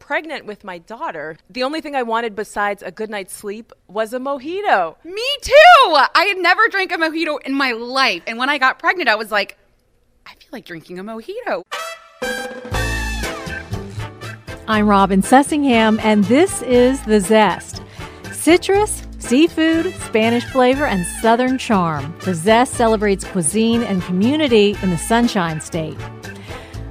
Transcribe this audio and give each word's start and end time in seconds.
pregnant 0.00 0.44
with 0.44 0.64
my 0.64 0.78
daughter, 0.78 1.36
the 1.48 1.62
only 1.62 1.80
thing 1.80 1.94
I 1.94 2.02
wanted 2.02 2.34
besides 2.34 2.82
a 2.82 2.90
good 2.90 3.08
night's 3.08 3.32
sleep 3.32 3.72
was 3.86 4.12
a 4.12 4.18
mojito. 4.18 4.96
Me 5.04 5.28
too! 5.40 5.52
I 5.86 6.24
had 6.26 6.38
never 6.38 6.66
drank 6.68 6.90
a 6.90 6.96
mojito 6.96 7.38
in 7.44 7.54
my 7.54 7.70
life. 7.70 8.24
And 8.26 8.36
when 8.36 8.48
I 8.48 8.58
got 8.58 8.80
pregnant, 8.80 9.08
I 9.08 9.14
was 9.14 9.30
like, 9.30 9.56
I 10.26 10.30
feel 10.30 10.48
like 10.50 10.64
drinking 10.64 10.98
a 10.98 11.04
mojito. 11.04 11.62
I'm 14.66 14.88
Robin 14.88 15.22
Sussingham, 15.22 16.00
and 16.02 16.24
this 16.24 16.62
is 16.62 17.00
The 17.04 17.20
Zest. 17.20 17.82
Citrus, 18.32 19.02
seafood, 19.18 19.94
Spanish 19.94 20.44
flavor, 20.44 20.86
and 20.86 21.06
southern 21.20 21.58
charm. 21.58 22.16
The 22.24 22.34
Zest 22.34 22.74
celebrates 22.74 23.24
cuisine 23.24 23.82
and 23.82 24.02
community 24.02 24.76
in 24.82 24.90
the 24.90 24.98
Sunshine 24.98 25.60
State. 25.60 25.98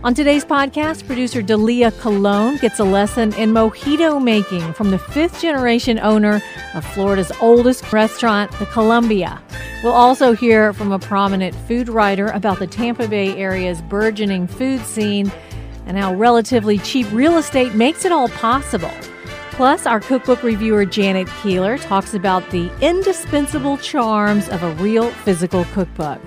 On 0.01 0.13
today's 0.13 0.45
podcast, 0.45 1.05
producer 1.05 1.41
Dalia 1.41 1.91
Colón 1.91 2.57
gets 2.61 2.79
a 2.79 2.85
lesson 2.85 3.33
in 3.33 3.51
mojito 3.51 4.23
making 4.23 4.71
from 4.71 4.91
the 4.91 4.97
fifth 4.97 5.41
generation 5.41 5.99
owner 5.99 6.41
of 6.73 6.85
Florida's 6.93 7.33
oldest 7.41 7.91
restaurant, 7.91 8.49
the 8.59 8.65
Columbia. 8.67 9.41
We'll 9.83 9.91
also 9.91 10.31
hear 10.31 10.71
from 10.71 10.93
a 10.93 10.99
prominent 10.99 11.53
food 11.53 11.89
writer 11.89 12.27
about 12.27 12.59
the 12.59 12.67
Tampa 12.67 13.09
Bay 13.09 13.35
area's 13.35 13.81
burgeoning 13.81 14.47
food 14.47 14.79
scene 14.85 15.33
and 15.85 15.97
how 15.97 16.13
relatively 16.15 16.77
cheap 16.77 17.11
real 17.11 17.37
estate 17.37 17.75
makes 17.75 18.05
it 18.05 18.13
all 18.13 18.29
possible. 18.29 18.93
Plus, 19.51 19.85
our 19.85 19.99
cookbook 19.99 20.43
reviewer 20.43 20.85
Janet 20.85 21.27
Keeler 21.43 21.77
talks 21.77 22.13
about 22.13 22.49
the 22.51 22.71
indispensable 22.79 23.75
charms 23.79 24.47
of 24.47 24.63
a 24.63 24.71
real 24.75 25.09
physical 25.09 25.65
cookbook. 25.73 26.21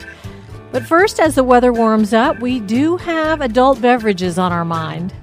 But 0.73 0.87
first, 0.87 1.21
as 1.21 1.35
the 1.35 1.45
weather 1.45 1.71
warms 1.71 2.15
up, 2.15 2.41
we 2.41 2.59
do 2.59 2.97
have 2.97 3.43
adult 3.43 3.83
beverages 3.83 4.39
on 4.39 4.53
our 4.53 4.65
mind. 4.65 5.15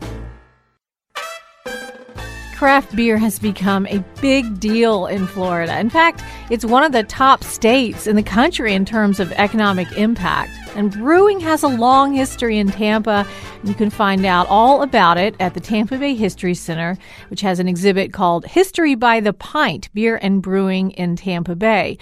Craft 2.55 2.95
beer 2.95 3.17
has 3.17 3.39
become 3.39 3.87
a 3.87 4.03
big 4.21 4.59
deal 4.59 5.07
in 5.07 5.25
Florida. 5.25 5.79
In 5.79 5.89
fact, 5.89 6.21
it's 6.51 6.65
one 6.65 6.83
of 6.83 6.91
the 6.91 7.03
top 7.03 7.43
states 7.43 8.05
in 8.05 8.15
the 8.15 8.21
country 8.21 8.73
in 8.73 8.85
terms 8.85 9.19
of 9.19 9.31
economic 9.31 9.89
impact. 9.93 10.51
And 10.75 10.91
brewing 10.91 11.39
has 11.39 11.63
a 11.63 11.67
long 11.67 12.13
history 12.13 12.59
in 12.59 12.67
Tampa. 12.67 13.25
You 13.63 13.73
can 13.73 13.89
find 13.89 14.25
out 14.25 14.45
all 14.49 14.83
about 14.83 15.17
it 15.17 15.35
at 15.39 15.53
the 15.53 15.61
Tampa 15.61 15.97
Bay 15.97 16.13
History 16.13 16.53
Center, 16.53 16.97
which 17.29 17.41
has 17.41 17.59
an 17.59 17.67
exhibit 17.67 18.13
called 18.13 18.45
History 18.45 18.93
by 18.93 19.19
the 19.19 19.33
Pint 19.33 19.89
Beer 19.93 20.19
and 20.21 20.41
Brewing 20.43 20.91
in 20.91 21.15
Tampa 21.15 21.55
Bay. 21.55 21.97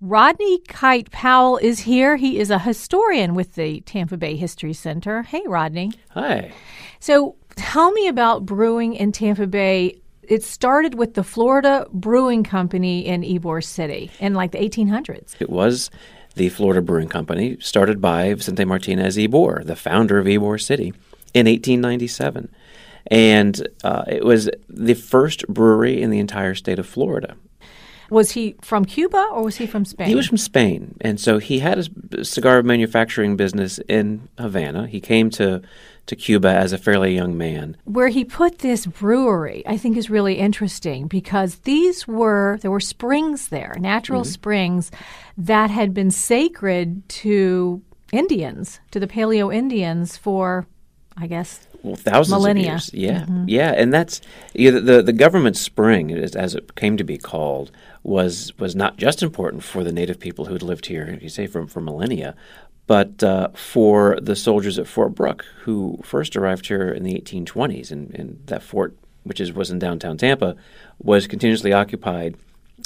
Rodney 0.00 0.60
Kite 0.60 1.10
Powell 1.10 1.56
is 1.56 1.80
here. 1.80 2.16
He 2.16 2.38
is 2.38 2.50
a 2.50 2.60
historian 2.60 3.34
with 3.34 3.56
the 3.56 3.80
Tampa 3.80 4.16
Bay 4.16 4.36
History 4.36 4.72
Center. 4.72 5.22
Hey, 5.22 5.42
Rodney. 5.44 5.90
Hi. 6.10 6.52
So 7.00 7.34
tell 7.56 7.90
me 7.90 8.06
about 8.06 8.46
brewing 8.46 8.94
in 8.94 9.10
Tampa 9.10 9.48
Bay. 9.48 9.98
It 10.22 10.44
started 10.44 10.94
with 10.94 11.14
the 11.14 11.24
Florida 11.24 11.84
Brewing 11.92 12.44
Company 12.44 13.06
in 13.06 13.22
Ybor 13.22 13.64
City 13.64 14.12
in 14.20 14.34
like 14.34 14.52
the 14.52 14.58
1800s. 14.58 15.34
It 15.40 15.50
was 15.50 15.90
the 16.36 16.48
Florida 16.50 16.80
Brewing 16.80 17.08
Company, 17.08 17.56
started 17.58 18.00
by 18.00 18.34
Vicente 18.34 18.64
Martinez 18.64 19.16
Ybor, 19.16 19.64
the 19.64 19.74
founder 19.74 20.18
of 20.18 20.26
Ybor 20.26 20.62
City, 20.62 20.92
in 21.34 21.46
1897. 21.46 22.48
And 23.08 23.66
uh, 23.82 24.04
it 24.06 24.24
was 24.24 24.48
the 24.68 24.94
first 24.94 25.48
brewery 25.48 26.00
in 26.00 26.10
the 26.10 26.20
entire 26.20 26.54
state 26.54 26.78
of 26.78 26.86
Florida. 26.86 27.34
Was 28.10 28.32
he 28.32 28.56
from 28.62 28.84
Cuba 28.84 29.28
or 29.32 29.44
was 29.44 29.56
he 29.56 29.66
from 29.66 29.84
Spain? 29.84 30.08
He 30.08 30.14
was 30.14 30.26
from 30.26 30.38
Spain, 30.38 30.96
and 31.00 31.20
so 31.20 31.38
he 31.38 31.58
had 31.58 31.78
a 32.12 32.24
cigar 32.24 32.62
manufacturing 32.62 33.36
business 33.36 33.78
in 33.88 34.28
Havana. 34.38 34.86
He 34.86 35.00
came 35.00 35.30
to 35.30 35.62
to 36.08 36.16
Cuba 36.16 36.48
as 36.48 36.72
a 36.72 36.78
fairly 36.78 37.14
young 37.14 37.36
man. 37.36 37.76
Where 37.84 38.08
he 38.08 38.24
put 38.24 38.60
this 38.60 38.86
brewery, 38.86 39.62
I 39.66 39.76
think, 39.76 39.96
is 39.96 40.08
really 40.08 40.38
interesting 40.38 41.06
because 41.06 41.56
these 41.56 42.08
were 42.08 42.58
there 42.62 42.70
were 42.70 42.80
springs 42.80 43.48
there, 43.48 43.76
natural 43.78 44.22
mm-hmm. 44.22 44.30
springs 44.30 44.90
that 45.36 45.70
had 45.70 45.92
been 45.94 46.10
sacred 46.10 47.06
to 47.08 47.82
Indians, 48.10 48.80
to 48.90 48.98
the 48.98 49.06
Paleo 49.06 49.54
Indians 49.54 50.16
for, 50.16 50.66
I 51.16 51.26
guess, 51.26 51.67
well, 51.82 51.96
thousands 51.96 52.40
millennia. 52.40 52.62
of 52.62 52.70
years. 52.70 52.90
Yeah, 52.92 53.20
mm-hmm. 53.22 53.44
yeah, 53.48 53.72
and 53.72 53.92
that's 53.92 54.20
yeah, 54.54 54.70
the 54.70 55.02
the 55.02 55.12
government 55.12 55.56
spring, 55.56 56.12
as 56.12 56.54
it 56.54 56.74
came 56.74 56.96
to 56.96 57.04
be 57.04 57.18
called, 57.18 57.70
was 58.02 58.52
was 58.58 58.74
not 58.74 58.96
just 58.96 59.22
important 59.22 59.62
for 59.62 59.84
the 59.84 59.92
native 59.92 60.18
people 60.18 60.46
who 60.46 60.54
had 60.54 60.62
lived 60.62 60.86
here, 60.86 61.18
you 61.20 61.28
say, 61.28 61.46
from 61.46 61.66
for 61.66 61.80
millennia, 61.80 62.34
but 62.86 63.22
uh, 63.22 63.48
for 63.54 64.18
the 64.20 64.34
soldiers 64.34 64.78
at 64.78 64.86
Fort 64.86 65.14
Brooke 65.14 65.44
who 65.62 66.00
first 66.02 66.36
arrived 66.36 66.66
here 66.66 66.88
in 66.90 67.04
the 67.04 67.14
1820s, 67.14 67.90
and, 67.92 68.14
and 68.14 68.40
that 68.46 68.62
fort, 68.62 68.96
which 69.24 69.40
is 69.40 69.52
was 69.52 69.70
in 69.70 69.78
downtown 69.78 70.16
Tampa, 70.16 70.56
was 70.98 71.26
continuously 71.26 71.72
occupied 71.72 72.34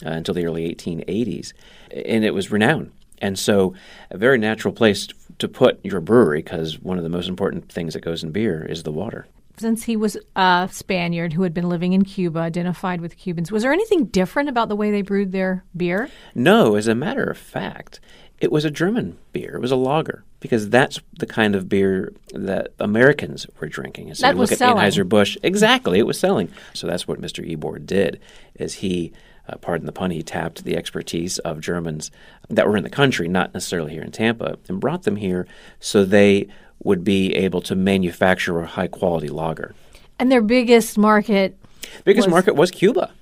uh, 0.05 0.11
until 0.11 0.35
the 0.35 0.45
early 0.45 0.75
1880s, 0.75 1.53
and 1.91 2.25
it 2.25 2.35
was 2.35 2.51
renowned. 2.51 2.91
And 3.23 3.39
so, 3.39 3.75
a 4.11 4.19
very 4.19 4.39
natural 4.39 4.75
place 4.75 5.07
to 5.43 5.49
put 5.49 5.85
your 5.85 6.01
brewery, 6.01 6.43
because 6.43 6.81
one 6.81 6.97
of 6.97 7.05
the 7.05 7.11
most 7.11 7.29
important 7.29 7.71
things 7.71 7.95
that 7.95 8.01
goes 8.01 8.25
in 8.25 8.33
beer 8.33 8.65
is 8.65 8.83
the 8.83 8.93
water 8.93 9.27
since 9.59 9.85
he 9.85 9.97
was 9.97 10.17
a 10.37 10.69
Spaniard 10.71 11.33
who 11.33 11.43
had 11.43 11.55
been 11.55 11.69
living 11.69 11.93
in 11.93 12.05
Cuba, 12.05 12.41
identified 12.41 13.01
with 13.01 13.17
Cubans, 13.17 13.53
was 13.53 13.63
there 13.63 13.73
anything 13.73 14.07
different 14.07 14.49
about 14.49 14.69
the 14.69 14.77
way 14.77 14.91
they 14.91 15.03
brewed 15.03 15.33
their 15.33 15.65
beer? 15.77 16.11
No, 16.35 16.75
as 16.75 16.89
a 16.89 16.95
matter 16.95 17.25
of 17.25 17.39
fact, 17.39 18.01
it 18.41 18.51
was 18.51 18.65
a 18.65 18.71
German 18.71 19.19
beer. 19.33 19.55
It 19.55 19.61
was 19.61 19.71
a 19.71 19.77
lager 19.77 20.25
because 20.41 20.69
that's 20.69 21.01
the 21.19 21.27
kind 21.27 21.55
of 21.55 21.69
beer 21.69 22.13
that 22.35 22.73
Americans 22.81 23.47
were 23.61 23.69
drinking. 23.69 24.09
And 24.09 24.17
so 24.17 24.27
that 24.27 24.35
look 24.35 24.41
was 24.41 24.53
at 24.53 24.59
selling. 24.59 24.83
Anheuser-Busch, 24.83 25.39
exactly, 25.43 25.99
it 25.99 26.07
was 26.07 26.19
selling. 26.19 26.51
So 26.75 26.87
that's 26.87 27.07
what 27.07 27.21
Mr. 27.21 27.49
Ybor 27.49 27.85
did 27.85 28.21
is 28.57 28.75
he 28.75 29.13
uh, 29.49 29.57
pardon 29.57 29.87
the 29.87 29.93
pun, 29.93 30.11
he 30.11 30.23
tapped 30.23 30.65
the 30.65 30.77
expertise 30.77 31.39
of 31.41 31.61
Germans 31.61 32.11
that 32.49 32.69
were 32.69 32.77
in 32.77 32.85
the 32.85 32.91
country, 32.91 33.29
not 33.29 33.53
necessarily 33.55 33.93
here 33.93 34.03
in 34.03 34.13
Tampa, 34.13 34.59
and 34.69 34.81
brought 34.81 35.03
them 35.03 35.17
here 35.17 35.47
so 35.81 36.05
they 36.05 36.49
would 36.83 37.05
be 37.05 37.35
able 37.35 37.61
to 37.63 37.75
manufacture 37.75 38.61
a 38.61 38.67
high 38.67 38.87
quality 38.87 39.29
lager. 39.29 39.75
And 40.19 40.31
their 40.31 40.43
biggest 40.43 40.99
market 40.99 41.59
biggest 42.05 42.29
was... 42.29 42.33
market 42.33 42.55
was 42.55 42.71
Cuba. 42.71 43.13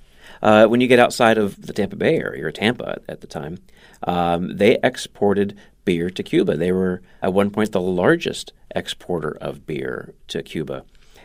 Uh, 0.41 0.65
when 0.65 0.81
you 0.81 0.87
get 0.87 0.99
outside 0.99 1.37
of 1.37 1.67
the 1.67 1.73
Tampa 1.73 1.95
Bay 1.95 2.17
area 2.17 2.45
or 2.45 2.51
Tampa 2.51 2.99
at 3.07 3.21
the 3.21 3.27
time, 3.27 3.59
um, 4.03 4.57
they 4.57 4.79
exported 4.83 5.55
beer 5.85 6.09
to 6.09 6.23
Cuba. 6.23 6.57
They 6.57 6.71
were 6.71 7.01
at 7.21 7.33
one 7.33 7.51
point 7.51 7.71
the 7.71 7.81
largest 7.81 8.53
exporter 8.75 9.37
of 9.39 9.65
beer 9.65 10.13
to 10.29 10.41
Cuba. 10.41 10.83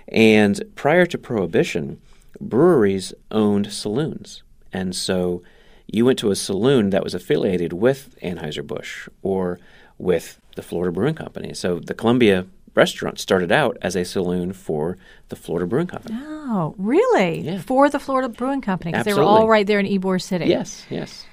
And 0.09 0.63
prior 0.75 1.07
to 1.07 1.19
Prohibition, 1.19 2.01
breweries 2.41 3.15
owned 3.31 3.73
saloons. 3.73 4.43
And 4.77 4.95
so 4.95 5.43
you 5.87 6.05
went 6.05 6.19
to 6.19 6.31
a 6.31 6.37
saloon 6.37 6.91
that 6.91 7.03
was 7.03 7.15
affiliated 7.15 7.73
with 7.73 8.17
Anheuser-Busch 8.23 9.09
or 9.23 9.59
with 9.99 10.41
the 10.57 10.63
Florida 10.63 10.93
Brewing 10.93 11.15
Company. 11.15 11.55
So 11.55 11.79
the 11.79 11.95
Columbia 11.95 12.47
restaurant 12.75 13.19
started 13.19 13.51
out 13.51 13.79
as 13.81 13.97
a 13.97 14.05
saloon 14.05 14.53
for 14.53 14.99
the 15.31 15.37
Florida 15.37 15.67
Brewing 15.67 15.87
Company. 15.87 16.17
Oh, 16.21 16.75
really? 16.77 17.41
Yeah. 17.41 17.61
For 17.61 17.89
the 17.89 17.99
Florida 17.99 18.29
Brewing 18.29 18.61
Company 18.61 18.93
because 18.93 19.07
they 19.07 19.15
were 19.15 19.23
all 19.23 19.49
right 19.49 19.67
there 19.67 19.81
in 19.81 19.87
Ybor 19.87 20.21
City. 20.21 20.47
Yes, 20.47 20.85
yes. 20.91 21.25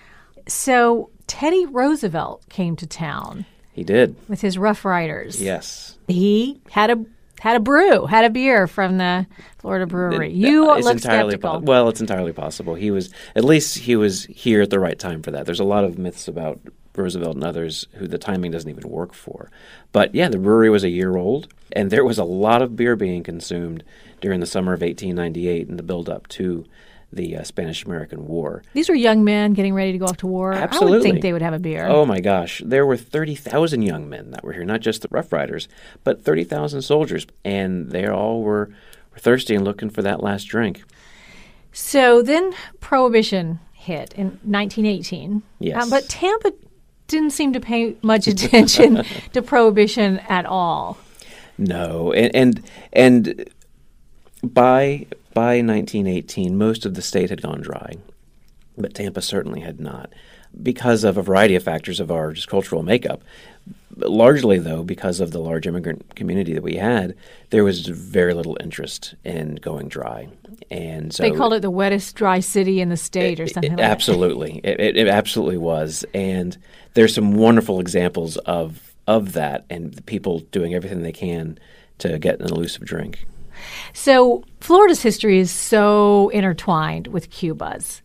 So 0.47 1.09
Teddy 1.27 1.65
Roosevelt 1.65 2.47
came 2.49 2.75
to 2.77 2.87
town. 2.87 3.45
He 3.73 3.83
did. 3.83 4.15
With 4.29 4.41
his 4.41 4.57
Rough 4.57 4.85
Riders. 4.85 5.41
Yes. 5.41 5.97
He 6.07 6.61
had 6.69 6.91
a 6.91 7.05
had 7.43 7.57
a 7.57 7.59
brew, 7.59 8.05
had 8.05 8.23
a 8.23 8.29
beer 8.29 8.67
from 8.67 8.97
the 8.97 9.27
Florida 9.57 9.85
brewery. 9.85 10.29
It, 10.29 10.33
you 10.33 10.73
it's 10.75 10.85
look 10.85 10.95
entirely 10.95 11.31
skeptical. 11.31 11.59
Po- 11.59 11.65
well, 11.65 11.89
it's 11.89 11.99
entirely 11.99 12.31
possible. 12.31 12.73
He 12.73 12.89
was 12.89 13.09
at 13.35 13.43
least 13.43 13.79
he 13.79 13.97
was 13.97 14.23
here 14.27 14.61
at 14.61 14.69
the 14.69 14.79
right 14.79 14.97
time 14.97 15.21
for 15.21 15.31
that. 15.31 15.45
There's 15.45 15.59
a 15.59 15.65
lot 15.65 15.83
of 15.83 15.97
myths 15.97 16.29
about 16.29 16.61
Roosevelt 16.95 17.35
and 17.35 17.43
others 17.43 17.85
who 17.95 18.07
the 18.07 18.17
timing 18.17 18.51
doesn't 18.51 18.69
even 18.69 18.89
work 18.89 19.13
for. 19.13 19.51
But 19.91 20.15
yeah, 20.15 20.29
the 20.29 20.37
brewery 20.37 20.69
was 20.69 20.85
a 20.85 20.89
year 20.89 21.17
old, 21.17 21.53
and 21.73 21.91
there 21.91 22.05
was 22.05 22.17
a 22.17 22.23
lot 22.23 22.61
of 22.61 22.77
beer 22.77 22.95
being 22.95 23.23
consumed 23.23 23.83
during 24.21 24.39
the 24.39 24.45
summer 24.45 24.71
of 24.71 24.79
1898 24.79 25.67
and 25.67 25.77
the 25.77 25.83
build 25.83 26.07
up 26.07 26.29
to 26.29 26.63
the 27.15 27.37
uh, 27.37 27.43
Spanish 27.43 27.85
American 27.85 28.27
War. 28.27 28.63
These 28.73 28.89
were 28.89 28.95
young 28.95 29.23
men 29.23 29.53
getting 29.53 29.73
ready 29.73 29.91
to 29.91 29.97
go 29.97 30.05
off 30.05 30.17
to 30.17 30.27
war. 30.27 30.53
Absolutely. 30.53 30.87
I 30.87 30.97
would 30.97 31.03
think 31.03 31.21
they 31.21 31.33
would 31.33 31.41
have 31.41 31.53
a 31.53 31.59
beer. 31.59 31.85
Oh 31.87 32.05
my 32.05 32.19
gosh. 32.19 32.61
There 32.65 32.85
were 32.85 32.97
30,000 32.97 33.81
young 33.81 34.09
men 34.09 34.31
that 34.31 34.43
were 34.43 34.53
here, 34.53 34.65
not 34.65 34.81
just 34.81 35.01
the 35.01 35.07
Rough 35.11 35.31
Riders, 35.31 35.67
but 36.03 36.23
30,000 36.23 36.81
soldiers. 36.81 37.25
And 37.43 37.91
they 37.91 38.07
all 38.07 38.41
were 38.41 38.69
were 39.11 39.19
thirsty 39.19 39.55
and 39.55 39.63
looking 39.63 39.89
for 39.89 40.01
that 40.01 40.23
last 40.23 40.45
drink. 40.45 40.83
So 41.71 42.21
then 42.21 42.53
Prohibition 42.79 43.59
hit 43.73 44.13
in 44.13 44.39
1918. 44.43 45.43
Yes. 45.59 45.85
Uh, 45.85 45.89
but 45.89 46.07
Tampa 46.09 46.53
didn't 47.07 47.31
seem 47.31 47.53
to 47.53 47.59
pay 47.59 47.95
much 48.01 48.27
attention 48.33 49.03
to 49.33 49.41
Prohibition 49.41 50.19
at 50.29 50.45
all. 50.45 50.97
No, 51.57 52.11
and 52.13 52.35
and, 52.35 52.63
and 52.91 53.49
by 54.43 55.05
by 55.33 55.55
1918, 55.61 56.57
most 56.57 56.85
of 56.85 56.93
the 56.93 57.01
state 57.01 57.29
had 57.29 57.41
gone 57.41 57.61
dry, 57.61 57.95
but 58.77 58.93
Tampa 58.93 59.21
certainly 59.21 59.61
had 59.61 59.79
not, 59.79 60.11
because 60.61 61.03
of 61.03 61.17
a 61.17 61.21
variety 61.21 61.55
of 61.55 61.63
factors 61.63 61.99
of 61.99 62.11
our 62.11 62.33
just 62.33 62.47
cultural 62.47 62.83
makeup. 62.83 63.23
Largely, 63.95 64.57
though, 64.57 64.83
because 64.83 65.19
of 65.19 65.31
the 65.31 65.39
large 65.39 65.67
immigrant 65.67 66.15
community 66.15 66.53
that 66.53 66.63
we 66.63 66.75
had, 66.75 67.15
there 67.51 67.63
was 67.63 67.85
very 67.87 68.33
little 68.33 68.57
interest 68.59 69.13
in 69.23 69.55
going 69.55 69.87
dry, 69.87 70.27
and 70.71 71.13
so 71.13 71.21
They 71.23 71.31
called 71.31 71.53
it 71.53 71.61
the 71.61 71.69
wettest 71.71 72.15
dry 72.15 72.39
city 72.39 72.81
in 72.81 72.89
the 72.89 72.97
state 72.97 73.39
or 73.39 73.47
something 73.47 73.73
it- 73.73 73.77
like 73.79 73.85
absolutely, 73.87 74.61
it, 74.63 74.79
it, 74.79 74.97
it 74.97 75.07
absolutely 75.07 75.57
was, 75.57 76.03
and 76.13 76.57
there's 76.95 77.13
some 77.13 77.33
wonderful 77.35 77.79
examples 77.79 78.37
of 78.37 78.93
of 79.05 79.33
that, 79.33 79.65
and 79.69 79.93
the 79.93 80.01
people 80.01 80.39
doing 80.51 80.73
everything 80.73 81.01
they 81.03 81.11
can 81.11 81.59
to 81.99 82.17
get 82.17 82.39
an 82.39 82.45
elusive 82.47 82.83
drink. 82.85 83.25
So 83.93 84.43
Florida's 84.59 85.01
history 85.01 85.39
is 85.39 85.51
so 85.51 86.29
intertwined 86.29 87.07
with 87.07 87.29
Cuba's. 87.29 88.01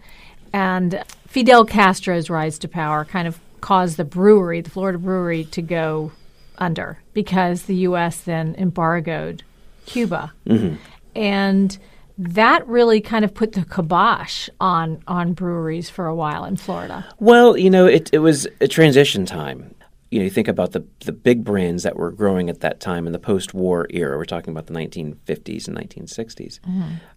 And 0.53 1.05
Fidel 1.27 1.65
Castro's 1.65 2.31
rise 2.31 2.59
to 2.61 2.69
power 2.69 3.05
kind 3.05 3.29
of 3.29 3.39
caused 3.61 3.97
the 3.97 4.05
brewery, 4.05 4.61
the 4.61 4.71
Florida 4.71 4.99
brewery, 4.99 5.45
to 5.45 5.63
go 5.63 6.13
under 6.59 6.99
because 7.13 7.63
the 7.63 7.77
U.S. 7.77 8.21
then 8.21 8.55
embargoed 8.57 9.43
Cuba. 9.87 10.33
Mm-hmm. 10.47 10.77
And 11.15 11.79
that 12.19 12.67
really 12.67 13.01
kind 13.01 13.25
of 13.25 13.33
put 13.33 13.53
the 13.53 13.65
kibosh 13.65 14.49
on, 14.61 15.03
on 15.07 15.33
breweries 15.33 15.89
for 15.89 16.07
a 16.07 16.15
while 16.15 16.45
in 16.45 16.57
Florida. 16.57 17.07
Well, 17.21 17.57
you 17.57 17.71
know, 17.71 17.87
it, 17.87 18.11
it 18.13 18.19
was 18.19 18.47
a 18.61 18.69
transition 18.69 19.25
time. 19.25 19.75
You 20.11 20.21
know, 20.21 20.25
you 20.25 20.31
think 20.31 20.49
about 20.49 20.73
the 20.73 20.85
the 21.05 21.13
big 21.13 21.45
brands 21.45 21.83
that 21.83 21.97
were 21.97 22.11
growing 22.11 22.49
at 22.49 22.61
that 22.61 22.81
time 22.81 23.07
in 23.07 23.13
the 23.13 23.19
post-war 23.19 23.87
era. 23.91 24.17
We're 24.17 24.25
talking 24.25 24.53
about 24.53 24.67
the 24.67 24.75
1950s 24.75 25.69
and 25.69 25.77
1960s. 25.77 26.61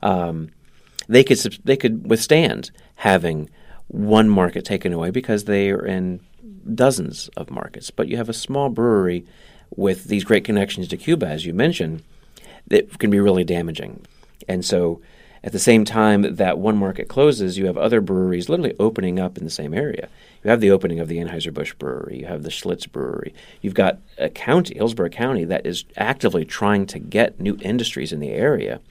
Um, 0.01 0.49
they 1.07 1.23
could 1.23 1.39
they 1.63 1.77
could 1.77 2.09
withstand 2.09 2.71
having 2.95 3.49
one 3.87 4.29
market 4.29 4.65
taken 4.65 4.93
away 4.93 5.09
because 5.11 5.45
they 5.45 5.69
are 5.71 5.85
in 5.85 6.19
dozens 6.73 7.29
of 7.37 7.49
markets. 7.49 7.91
But 7.91 8.07
you 8.07 8.17
have 8.17 8.29
a 8.29 8.33
small 8.33 8.69
brewery 8.69 9.25
with 9.75 10.05
these 10.05 10.23
great 10.23 10.43
connections 10.43 10.87
to 10.89 10.97
Cuba, 10.97 11.27
as 11.27 11.45
you 11.45 11.53
mentioned, 11.53 12.03
that 12.67 12.99
can 12.99 13.09
be 13.09 13.19
really 13.19 13.43
damaging. 13.43 14.05
And 14.47 14.63
so, 14.65 15.01
at 15.43 15.51
the 15.51 15.59
same 15.59 15.85
time 15.85 16.35
that 16.35 16.59
one 16.59 16.77
market 16.77 17.07
closes, 17.07 17.57
you 17.57 17.65
have 17.65 17.77
other 17.77 17.99
breweries 17.99 18.47
literally 18.47 18.75
opening 18.79 19.19
up 19.19 19.37
in 19.37 19.43
the 19.43 19.49
same 19.49 19.73
area. 19.73 20.07
You 20.43 20.51
have 20.51 20.61
the 20.61 20.71
opening 20.71 20.99
of 20.99 21.07
the 21.07 21.17
Anheuser-Busch 21.17 21.73
brewery, 21.73 22.19
you 22.19 22.25
have 22.27 22.43
the 22.43 22.49
Schlitz 22.49 22.89
brewery. 22.91 23.33
You've 23.61 23.73
got 23.73 23.99
a 24.17 24.29
county, 24.29 24.75
Hillsborough 24.75 25.09
County, 25.09 25.43
that 25.45 25.65
is 25.65 25.85
actively 25.97 26.45
trying 26.45 26.85
to 26.87 26.99
get 26.99 27.39
new 27.39 27.57
industries 27.61 28.13
in 28.13 28.19
the 28.19 28.31
area. 28.31 28.81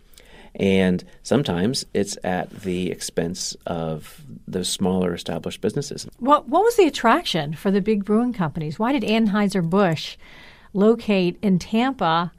And 0.56 1.04
sometimes 1.22 1.86
it's 1.94 2.18
at 2.24 2.50
the 2.62 2.90
expense 2.90 3.56
of 3.66 4.24
those 4.48 4.68
smaller 4.68 5.14
established 5.14 5.60
businesses. 5.60 6.08
What, 6.18 6.48
what 6.48 6.64
was 6.64 6.76
the 6.76 6.88
attraction 6.88 7.54
for 7.54 7.70
the 7.70 7.80
big 7.80 8.04
brewing 8.04 8.32
companies? 8.32 8.76
Why 8.76 8.92
did 8.92 9.04
Anheuser-Busch 9.04 10.16
locate 10.72 11.38
in 11.42 11.60
Tampa, 11.60 12.32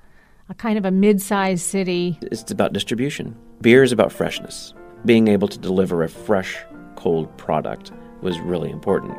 a 0.52 0.54
kind 0.54 0.78
of 0.78 0.84
a 0.84 0.92
mid-sized 0.92 1.64
city 1.64 2.20
It's 2.24 2.52
about 2.52 2.74
distribution. 2.74 3.38
Beer 3.62 3.84
is 3.84 3.94
about 3.94 4.12
freshness. 4.12 4.74
Being 5.06 5.30
able 5.30 5.48
to 5.48 5.58
deliver 5.58 6.04
a 6.04 6.10
fresh, 6.10 6.58
cold 6.98 7.36
product 7.38 7.94
was 8.22 8.38
really 8.42 8.70
important. 8.70 9.18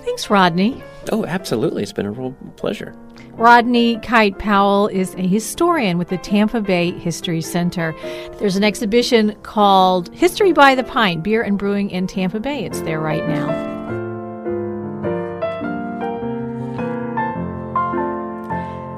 Thanks, 0.00 0.30
Rodney. 0.30 0.82
Oh, 1.12 1.26
absolutely. 1.26 1.82
It's 1.82 1.92
been 1.92 2.06
a 2.06 2.10
real 2.10 2.32
pleasure. 2.56 2.96
Rodney 3.32 3.98
Kite 3.98 4.38
Powell 4.38 4.88
is 4.88 5.14
a 5.16 5.26
historian 5.26 5.98
with 5.98 6.08
the 6.08 6.18
Tampa 6.18 6.62
Bay 6.62 6.90
History 6.90 7.42
Center. 7.42 7.94
There's 8.38 8.56
an 8.56 8.64
exhibition 8.64 9.36
called 9.42 10.12
History 10.14 10.52
by 10.52 10.74
the 10.74 10.84
Pint 10.84 11.22
Beer 11.22 11.42
and 11.42 11.58
Brewing 11.58 11.90
in 11.90 12.06
Tampa 12.06 12.40
Bay. 12.40 12.64
It's 12.64 12.80
there 12.80 12.98
right 12.98 13.26
now. 13.28 13.71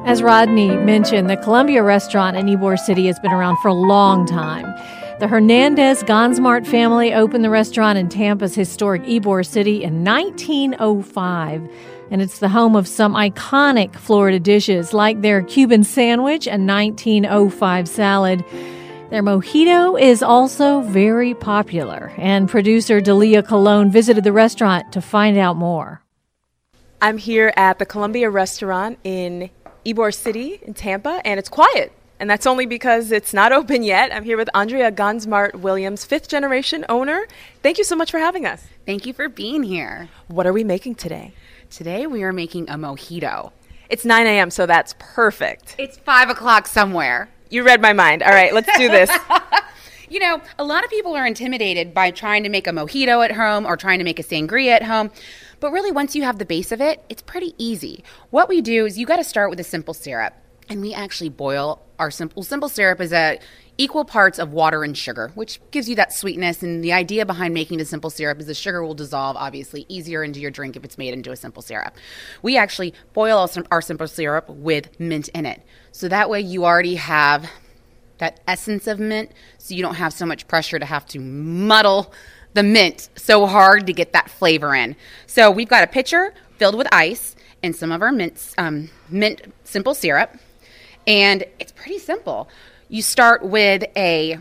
As 0.06 0.22
Rodney 0.22 0.76
mentioned, 0.76 1.30
the 1.30 1.36
Columbia 1.38 1.82
restaurant 1.82 2.36
in 2.36 2.44
Ybor 2.44 2.78
City 2.78 3.06
has 3.06 3.18
been 3.20 3.32
around 3.32 3.56
for 3.62 3.68
a 3.68 3.74
long 3.74 4.26
time. 4.26 4.66
The 5.18 5.26
Hernandez 5.26 6.02
Gonzmart 6.02 6.66
family 6.66 7.14
opened 7.14 7.42
the 7.42 7.48
restaurant 7.48 7.96
in 7.96 8.10
Tampa's 8.10 8.54
historic 8.54 9.02
Ybor 9.04 9.46
City 9.46 9.82
in 9.82 10.04
1905, 10.04 11.70
and 12.10 12.20
it's 12.20 12.38
the 12.38 12.50
home 12.50 12.76
of 12.76 12.86
some 12.86 13.14
iconic 13.14 13.94
Florida 13.94 14.38
dishes 14.38 14.92
like 14.92 15.22
their 15.22 15.40
Cuban 15.40 15.84
sandwich 15.84 16.46
and 16.46 16.68
1905 16.68 17.88
salad. 17.88 18.44
Their 19.08 19.22
mojito 19.22 19.98
is 19.98 20.22
also 20.22 20.82
very 20.82 21.32
popular, 21.32 22.12
and 22.18 22.46
producer 22.46 23.00
Dalia 23.00 23.42
Colón 23.42 23.88
visited 23.88 24.22
the 24.22 24.34
restaurant 24.34 24.92
to 24.92 25.00
find 25.00 25.38
out 25.38 25.56
more. 25.56 26.02
I'm 27.00 27.16
here 27.16 27.54
at 27.56 27.78
the 27.78 27.86
Columbia 27.86 28.28
Restaurant 28.28 28.98
in 29.02 29.48
Ybor 29.84 30.14
City 30.14 30.60
in 30.62 30.74
Tampa, 30.74 31.20
and 31.24 31.38
it's 31.38 31.48
quiet. 31.48 31.92
And 32.20 32.30
that's 32.30 32.46
only 32.46 32.66
because 32.66 33.12
it's 33.12 33.34
not 33.34 33.52
open 33.58 33.82
yet. 33.82 34.14
I'm 34.14 34.24
here 34.24 34.36
with 34.36 34.48
Andrea 34.54 34.90
Gonzmart 34.90 35.54
Williams, 35.56 36.04
fifth 36.04 36.28
generation 36.28 36.84
owner. 36.88 37.26
Thank 37.62 37.78
you 37.78 37.84
so 37.84 37.96
much 37.96 38.10
for 38.10 38.18
having 38.18 38.46
us. 38.46 38.64
Thank 38.86 39.06
you 39.06 39.12
for 39.12 39.28
being 39.28 39.62
here. 39.62 40.08
What 40.28 40.46
are 40.46 40.52
we 40.52 40.64
making 40.64 40.96
today? 40.96 41.32
Today 41.70 42.06
we 42.06 42.22
are 42.22 42.32
making 42.32 42.68
a 42.70 42.74
mojito. 42.74 43.52
It's 43.90 44.04
9 44.04 44.26
a.m., 44.26 44.50
so 44.50 44.66
that's 44.66 44.94
perfect. 44.98 45.76
It's 45.78 45.98
five 45.98 46.30
o'clock 46.30 46.66
somewhere. 46.66 47.28
You 47.50 47.62
read 47.62 47.80
my 47.82 47.92
mind. 47.92 48.22
All 48.22 48.32
right, 48.32 48.54
let's 48.54 48.74
do 48.78 48.88
this. 48.88 49.10
You 50.14 50.20
know, 50.20 50.40
a 50.60 50.64
lot 50.64 50.84
of 50.84 50.90
people 50.90 51.16
are 51.16 51.26
intimidated 51.26 51.92
by 51.92 52.12
trying 52.12 52.44
to 52.44 52.48
make 52.48 52.68
a 52.68 52.70
mojito 52.70 53.24
at 53.24 53.32
home 53.32 53.66
or 53.66 53.76
trying 53.76 53.98
to 53.98 54.04
make 54.04 54.20
a 54.20 54.22
sangria 54.22 54.70
at 54.70 54.84
home. 54.84 55.10
But 55.64 55.72
really, 55.72 55.92
once 55.92 56.14
you 56.14 56.24
have 56.24 56.38
the 56.38 56.44
base 56.44 56.72
of 56.72 56.82
it, 56.82 57.02
it's 57.08 57.22
pretty 57.22 57.54
easy. 57.56 58.04
What 58.28 58.50
we 58.50 58.60
do 58.60 58.84
is 58.84 58.98
you 58.98 59.06
got 59.06 59.16
to 59.16 59.24
start 59.24 59.48
with 59.48 59.58
a 59.58 59.64
simple 59.64 59.94
syrup. 59.94 60.34
And 60.68 60.82
we 60.82 60.92
actually 60.92 61.30
boil 61.30 61.80
our 61.98 62.10
simple 62.10 62.42
simple 62.42 62.68
syrup 62.68 63.00
is 63.00 63.14
a 63.14 63.38
equal 63.78 64.04
parts 64.04 64.38
of 64.38 64.52
water 64.52 64.84
and 64.84 64.94
sugar, 64.94 65.32
which 65.34 65.62
gives 65.70 65.88
you 65.88 65.96
that 65.96 66.12
sweetness. 66.12 66.62
And 66.62 66.84
the 66.84 66.92
idea 66.92 67.24
behind 67.24 67.54
making 67.54 67.78
the 67.78 67.86
simple 67.86 68.10
syrup 68.10 68.40
is 68.40 68.46
the 68.46 68.52
sugar 68.52 68.84
will 68.84 68.92
dissolve 68.92 69.38
obviously 69.38 69.86
easier 69.88 70.22
into 70.22 70.38
your 70.38 70.50
drink 70.50 70.76
if 70.76 70.84
it's 70.84 70.98
made 70.98 71.14
into 71.14 71.32
a 71.32 71.36
simple 71.36 71.62
syrup. 71.62 71.96
We 72.42 72.58
actually 72.58 72.92
boil 73.14 73.38
our 73.38 73.48
our 73.70 73.80
simple 73.80 74.06
syrup 74.06 74.50
with 74.50 75.00
mint 75.00 75.28
in 75.28 75.46
it. 75.46 75.62
So 75.92 76.08
that 76.08 76.28
way 76.28 76.42
you 76.42 76.66
already 76.66 76.96
have 76.96 77.50
that 78.18 78.40
essence 78.46 78.86
of 78.86 79.00
mint 79.00 79.32
so 79.56 79.74
you 79.74 79.82
don't 79.82 79.94
have 79.94 80.12
so 80.12 80.26
much 80.26 80.46
pressure 80.46 80.78
to 80.78 80.84
have 80.84 81.06
to 81.06 81.20
muddle 81.20 82.12
the 82.54 82.62
mint 82.62 83.10
so 83.16 83.46
hard 83.46 83.86
to 83.86 83.92
get 83.92 84.12
that 84.12 84.30
flavor 84.30 84.74
in. 84.74 84.96
So 85.26 85.50
we've 85.50 85.68
got 85.68 85.84
a 85.84 85.86
pitcher 85.86 86.32
filled 86.56 86.76
with 86.76 86.88
ice 86.92 87.36
and 87.62 87.74
some 87.74 87.92
of 87.92 88.02
our 88.02 88.12
mint, 88.12 88.54
um, 88.56 88.90
mint 89.08 89.42
simple 89.64 89.94
syrup. 89.94 90.36
And 91.06 91.44
it's 91.58 91.72
pretty 91.72 91.98
simple. 91.98 92.48
You 92.88 93.02
start 93.02 93.44
with 93.44 93.84
a 93.96 94.38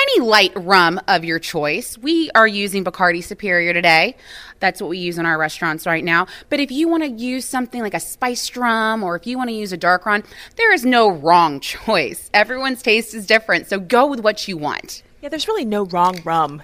any 0.00 0.26
light 0.26 0.52
rum 0.56 1.00
of 1.08 1.24
your 1.24 1.38
choice. 1.38 1.98
We 1.98 2.30
are 2.34 2.46
using 2.46 2.84
Bacardi 2.84 3.22
Superior 3.22 3.72
today. 3.72 4.16
That's 4.58 4.80
what 4.80 4.88
we 4.88 4.98
use 4.98 5.18
in 5.18 5.26
our 5.26 5.36
restaurants 5.38 5.86
right 5.86 6.04
now. 6.04 6.26
But 6.48 6.60
if 6.60 6.70
you 6.70 6.88
want 6.88 7.02
to 7.02 7.10
use 7.10 7.44
something 7.44 7.82
like 7.82 7.94
a 7.94 8.00
spiced 8.00 8.56
rum 8.56 9.02
or 9.02 9.16
if 9.16 9.26
you 9.26 9.36
want 9.36 9.50
to 9.50 9.54
use 9.54 9.72
a 9.72 9.76
dark 9.76 10.06
rum, 10.06 10.22
there 10.56 10.72
is 10.72 10.84
no 10.84 11.10
wrong 11.10 11.60
choice. 11.60 12.30
Everyone's 12.32 12.82
taste 12.82 13.14
is 13.14 13.26
different, 13.26 13.66
so 13.66 13.78
go 13.78 14.06
with 14.06 14.20
what 14.20 14.48
you 14.48 14.56
want. 14.56 15.02
yeah, 15.20 15.28
there's 15.28 15.48
really 15.48 15.64
no 15.64 15.84
wrong 15.86 16.20
rum. 16.24 16.62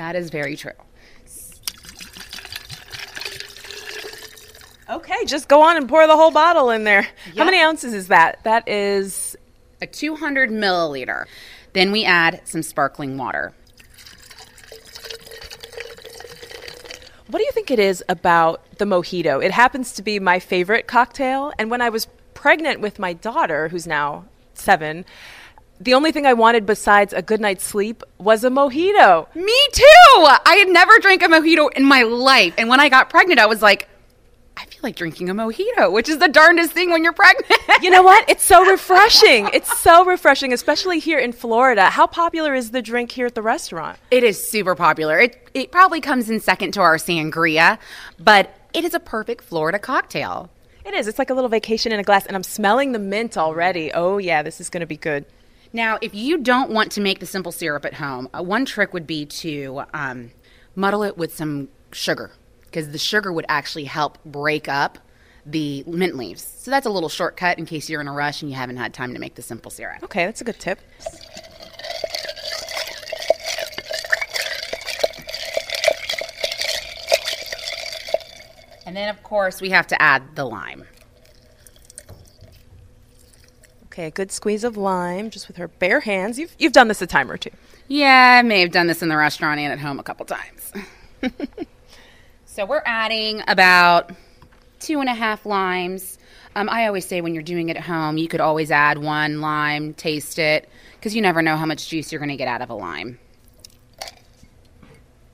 That 0.00 0.16
is 0.16 0.30
very 0.30 0.56
true. 0.56 0.72
Okay, 4.88 5.26
just 5.26 5.46
go 5.46 5.60
on 5.60 5.76
and 5.76 5.86
pour 5.86 6.06
the 6.06 6.16
whole 6.16 6.30
bottle 6.30 6.70
in 6.70 6.84
there. 6.84 7.06
How 7.36 7.44
many 7.44 7.60
ounces 7.60 7.92
is 7.92 8.08
that? 8.08 8.42
That 8.44 8.66
is 8.66 9.36
A 9.82 9.86
200 9.86 10.48
milliliter. 10.48 11.26
Then 11.74 11.92
we 11.92 12.06
add 12.06 12.40
some 12.44 12.62
sparkling 12.62 13.18
water. 13.18 13.52
What 17.26 17.40
do 17.40 17.44
you 17.44 17.52
think 17.52 17.70
it 17.70 17.78
is 17.78 18.02
about 18.08 18.78
the 18.78 18.86
mojito? 18.86 19.44
It 19.44 19.50
happens 19.52 19.92
to 19.92 20.02
be 20.02 20.18
my 20.18 20.38
favorite 20.38 20.86
cocktail. 20.86 21.52
And 21.58 21.70
when 21.70 21.82
I 21.82 21.90
was 21.90 22.06
pregnant 22.32 22.80
with 22.80 22.98
my 22.98 23.12
daughter, 23.12 23.68
who's 23.68 23.86
now 23.86 24.24
seven, 24.54 25.04
the 25.80 25.94
only 25.94 26.12
thing 26.12 26.26
I 26.26 26.34
wanted 26.34 26.66
besides 26.66 27.12
a 27.12 27.22
good 27.22 27.40
night's 27.40 27.64
sleep 27.64 28.02
was 28.18 28.44
a 28.44 28.50
mojito. 28.50 29.34
Me 29.34 29.68
too! 29.72 29.84
I 30.16 30.56
had 30.58 30.68
never 30.68 30.98
drank 30.98 31.22
a 31.22 31.26
mojito 31.26 31.70
in 31.74 31.84
my 31.84 32.02
life. 32.02 32.54
And 32.58 32.68
when 32.68 32.80
I 32.80 32.90
got 32.90 33.08
pregnant, 33.08 33.40
I 33.40 33.46
was 33.46 33.62
like, 33.62 33.88
I 34.58 34.66
feel 34.66 34.80
like 34.82 34.94
drinking 34.96 35.30
a 35.30 35.34
mojito, 35.34 35.90
which 35.90 36.10
is 36.10 36.18
the 36.18 36.28
darndest 36.28 36.72
thing 36.72 36.90
when 36.90 37.02
you're 37.02 37.14
pregnant. 37.14 37.50
you 37.82 37.88
know 37.88 38.02
what? 38.02 38.28
It's 38.28 38.44
so 38.44 38.62
refreshing. 38.70 39.48
It's 39.54 39.80
so 39.80 40.04
refreshing, 40.04 40.52
especially 40.52 40.98
here 40.98 41.18
in 41.18 41.32
Florida. 41.32 41.86
How 41.86 42.06
popular 42.06 42.54
is 42.54 42.72
the 42.72 42.82
drink 42.82 43.12
here 43.12 43.24
at 43.24 43.34
the 43.34 43.40
restaurant? 43.42 43.98
It 44.10 44.22
is 44.22 44.46
super 44.46 44.74
popular. 44.74 45.18
It 45.18 45.48
it 45.54 45.72
probably 45.72 46.02
comes 46.02 46.28
in 46.28 46.40
second 46.40 46.72
to 46.72 46.80
our 46.80 46.96
sangria, 46.96 47.78
but 48.18 48.54
it 48.74 48.84
is 48.84 48.92
a 48.92 49.00
perfect 49.00 49.42
Florida 49.44 49.78
cocktail. 49.78 50.50
It 50.84 50.92
is. 50.92 51.06
It's 51.06 51.18
like 51.18 51.30
a 51.30 51.34
little 51.34 51.48
vacation 51.50 51.90
in 51.92 52.00
a 52.00 52.02
glass, 52.02 52.26
and 52.26 52.36
I'm 52.36 52.42
smelling 52.42 52.92
the 52.92 52.98
mint 52.98 53.38
already. 53.38 53.92
Oh, 53.92 54.18
yeah, 54.18 54.42
this 54.42 54.60
is 54.60 54.68
going 54.68 54.80
to 54.80 54.86
be 54.86 54.96
good. 54.96 55.24
Now, 55.72 55.98
if 56.02 56.14
you 56.14 56.38
don't 56.38 56.70
want 56.70 56.90
to 56.92 57.00
make 57.00 57.20
the 57.20 57.26
simple 57.26 57.52
syrup 57.52 57.84
at 57.84 57.94
home, 57.94 58.28
uh, 58.34 58.42
one 58.42 58.64
trick 58.64 58.92
would 58.92 59.06
be 59.06 59.24
to 59.26 59.82
um, 59.94 60.32
muddle 60.74 61.04
it 61.04 61.16
with 61.16 61.34
some 61.36 61.68
sugar 61.92 62.32
because 62.62 62.90
the 62.90 62.98
sugar 62.98 63.32
would 63.32 63.46
actually 63.48 63.84
help 63.84 64.22
break 64.24 64.68
up 64.68 64.98
the 65.46 65.84
mint 65.86 66.16
leaves. 66.16 66.42
So 66.42 66.70
that's 66.70 66.86
a 66.86 66.90
little 66.90 67.08
shortcut 67.08 67.58
in 67.58 67.66
case 67.66 67.88
you're 67.88 68.00
in 68.00 68.08
a 68.08 68.12
rush 68.12 68.42
and 68.42 68.50
you 68.50 68.56
haven't 68.56 68.78
had 68.78 68.92
time 68.92 69.14
to 69.14 69.20
make 69.20 69.36
the 69.36 69.42
simple 69.42 69.70
syrup. 69.70 70.02
Okay, 70.02 70.24
that's 70.24 70.40
a 70.40 70.44
good 70.44 70.58
tip. 70.58 70.80
And 78.86 78.96
then, 78.96 79.08
of 79.08 79.22
course, 79.22 79.60
we 79.60 79.70
have 79.70 79.86
to 79.88 80.02
add 80.02 80.34
the 80.34 80.44
lime. 80.44 80.84
Okay, 83.92 84.06
a 84.06 84.10
good 84.12 84.30
squeeze 84.30 84.62
of 84.62 84.76
lime 84.76 85.30
just 85.30 85.48
with 85.48 85.56
her 85.56 85.66
bare 85.66 85.98
hands. 85.98 86.38
You've, 86.38 86.54
you've 86.60 86.72
done 86.72 86.86
this 86.86 87.02
a 87.02 87.08
time 87.08 87.28
or 87.28 87.36
two. 87.36 87.50
Yeah, 87.88 88.38
I 88.38 88.42
may 88.42 88.60
have 88.60 88.70
done 88.70 88.86
this 88.86 89.02
in 89.02 89.08
the 89.08 89.16
restaurant 89.16 89.58
and 89.58 89.72
at 89.72 89.80
home 89.80 89.98
a 89.98 90.04
couple 90.04 90.24
times. 90.26 90.72
so 92.44 92.64
we're 92.64 92.84
adding 92.86 93.42
about 93.48 94.12
two 94.78 95.00
and 95.00 95.08
a 95.08 95.14
half 95.14 95.44
limes. 95.44 96.18
Um, 96.54 96.68
I 96.68 96.86
always 96.86 97.04
say 97.04 97.20
when 97.20 97.34
you're 97.34 97.42
doing 97.42 97.68
it 97.68 97.76
at 97.76 97.82
home, 97.82 98.16
you 98.16 98.28
could 98.28 98.40
always 98.40 98.70
add 98.70 98.98
one 98.98 99.40
lime, 99.40 99.94
taste 99.94 100.38
it, 100.38 100.68
because 100.94 101.16
you 101.16 101.20
never 101.20 101.42
know 101.42 101.56
how 101.56 101.66
much 101.66 101.88
juice 101.88 102.12
you're 102.12 102.20
going 102.20 102.28
to 102.28 102.36
get 102.36 102.46
out 102.46 102.62
of 102.62 102.70
a 102.70 102.74
lime. 102.74 103.18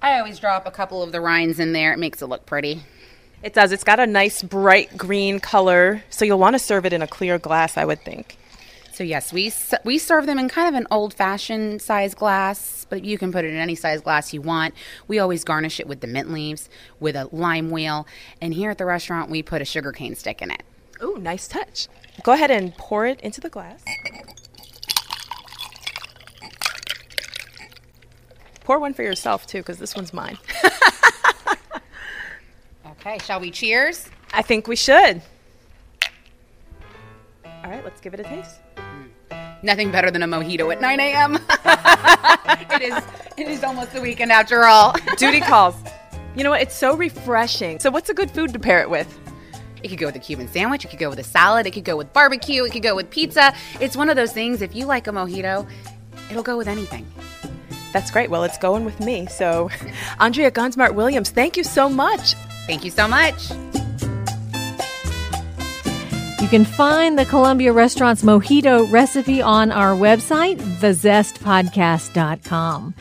I 0.01 0.19
always 0.19 0.39
drop 0.39 0.67
a 0.67 0.71
couple 0.71 1.03
of 1.03 1.13
the 1.13 1.21
rinds 1.21 1.61
in 1.61 1.75
there. 1.75 1.93
It 1.93 1.99
makes 1.99 2.23
it 2.23 2.27
look 2.27 2.47
pretty. 2.47 2.85
It 3.43 3.53
does. 3.53 3.71
It's 3.71 3.85
got 3.85 4.01
a 4.01 4.07
nice 4.07 4.43
bright 4.43 4.97
green 4.97 5.41
color, 5.41 6.03
so 6.09 6.25
you'll 6.25 6.39
want 6.39 6.55
to 6.55 6.59
serve 6.59 6.87
it 6.87 6.95
in 6.95 7.03
a 7.03 7.07
clear 7.07 7.39
glass, 7.39 7.77
I 7.77 7.85
would 7.85 8.01
think. 8.01 8.39
So 8.97 9.05
yes, 9.05 9.31
we 9.31 9.53
we 9.85 9.99
serve 9.99 10.25
them 10.25 10.39
in 10.39 10.49
kind 10.49 10.75
of 10.75 10.75
an 10.75 10.87
old-fashioned 10.91 11.83
size 11.83 12.15
glass, 12.15 12.87
but 12.89 13.05
you 13.05 13.19
can 13.19 13.31
put 13.31 13.45
it 13.45 13.49
in 13.49 13.59
any 13.59 13.75
size 13.75 14.01
glass 14.01 14.33
you 14.33 14.41
want. 14.41 14.73
We 15.07 15.19
always 15.19 15.45
garnish 15.45 15.79
it 15.79 15.87
with 15.87 16.01
the 16.01 16.07
mint 16.07 16.33
leaves, 16.33 16.71
with 16.99 17.15
a 17.15 17.29
lime 17.31 17.69
wheel, 17.69 18.07
and 18.41 18.55
here 18.55 18.71
at 18.71 18.79
the 18.79 18.87
restaurant 18.87 19.29
we 19.29 19.43
put 19.43 19.61
a 19.61 19.67
sugarcane 19.67 20.15
stick 20.15 20.41
in 20.41 20.51
it. 20.51 20.63
Oh, 20.99 21.17
nice 21.21 21.47
touch. 21.47 21.89
Go 22.23 22.33
ahead 22.33 22.51
and 22.51 22.75
pour 22.79 23.05
it 23.05 23.21
into 23.21 23.39
the 23.39 23.51
glass. 23.51 23.85
Pour 28.65 28.79
one 28.79 28.95
for 28.95 29.03
yourself 29.03 29.47
too, 29.47 29.59
because 29.59 29.77
this 29.77 29.95
one's 29.95 30.15
mine. 30.15 30.39
okay, 32.93 33.19
shall 33.19 33.41
we 33.41 33.51
cheers? 33.51 34.09
I 34.33 34.41
think 34.41 34.67
we 34.67 34.75
should. 34.75 35.21
All 37.45 37.71
right, 37.71 37.85
let's 37.85 38.01
give 38.01 38.15
it 38.15 38.21
a 38.21 38.25
taste. 38.25 38.61
Nothing 39.67 39.91
better 39.91 40.13
than 40.13 40.23
a 40.23 40.29
mojito 40.29 40.73
at 40.73 40.81
9 40.81 41.01
a.m. 41.01 41.35
it 42.71 42.83
is. 42.83 43.03
It 43.37 43.49
is 43.49 43.65
almost 43.65 43.93
the 43.93 44.01
weekend 44.01 44.31
after 44.31 44.65
all. 44.65 44.95
Duty 45.17 45.41
calls. 45.41 45.75
You 46.37 46.45
know 46.45 46.51
what? 46.51 46.63
It's 46.63 46.77
so 46.77 46.97
refreshing. 46.97 47.81
So, 47.81 47.91
what's 47.91 48.09
a 48.09 48.15
good 48.15 48.31
food 48.31 48.53
to 48.53 48.61
pair 48.61 48.81
it 48.81 48.89
with? 48.89 49.19
It 49.83 49.89
could 49.89 49.99
go 49.99 50.07
with 50.07 50.15
a 50.15 50.21
Cuban 50.21 50.47
sandwich. 50.47 50.85
It 50.85 50.89
could 50.89 51.01
go 51.01 51.11
with 51.11 51.19
a 51.19 51.25
salad. 51.25 51.67
It 51.67 51.73
could 51.73 51.85
go 51.85 51.97
with 51.97 52.13
barbecue. 52.13 52.63
It 52.63 52.71
could 52.71 52.85
go 52.85 52.95
with 52.95 53.11
pizza. 53.11 53.53
It's 53.81 53.97
one 53.97 54.09
of 54.09 54.15
those 54.15 54.33
things. 54.33 54.63
If 54.63 54.77
you 54.77 54.87
like 54.87 55.09
a 55.09 55.11
mojito, 55.11 55.69
it'll 56.31 56.45
go 56.45 56.57
with 56.57 56.69
anything. 56.69 57.05
That's 57.93 58.13
great. 58.13 58.31
Well, 58.31 58.45
it's 58.45 58.59
going 58.59 58.85
with 58.85 59.01
me. 59.01 59.27
So, 59.27 59.69
Andrea 60.21 60.53
Gonzmart 60.53 60.95
Williams, 60.95 61.31
thank 61.31 61.57
you 61.57 61.65
so 61.65 61.89
much. 61.89 62.35
Thank 62.69 62.85
you 62.85 62.93
so 62.93 63.09
much. 63.09 63.49
You 66.41 66.49
can 66.49 66.65
find 66.67 67.19
the 67.19 67.25
Columbia 67.25 67.73
Restaurant's 67.73 68.23
mojito 68.23 68.93
recipe 68.93 69.41
on 69.41 69.73
our 69.73 69.95
website, 69.95 70.59
thezestpodcast.com. 70.59 72.95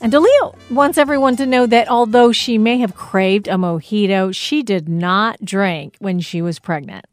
And 0.00 0.12
Dalia 0.12 0.54
wants 0.70 0.96
everyone 0.96 1.36
to 1.36 1.44
know 1.44 1.66
that 1.66 1.88
although 1.88 2.32
she 2.32 2.56
may 2.56 2.78
have 2.78 2.94
craved 2.94 3.46
a 3.46 3.56
mojito, 3.56 4.34
she 4.34 4.62
did 4.62 4.88
not 4.88 5.44
drink 5.44 5.96
when 5.98 6.20
she 6.20 6.40
was 6.40 6.58
pregnant. 6.58 7.04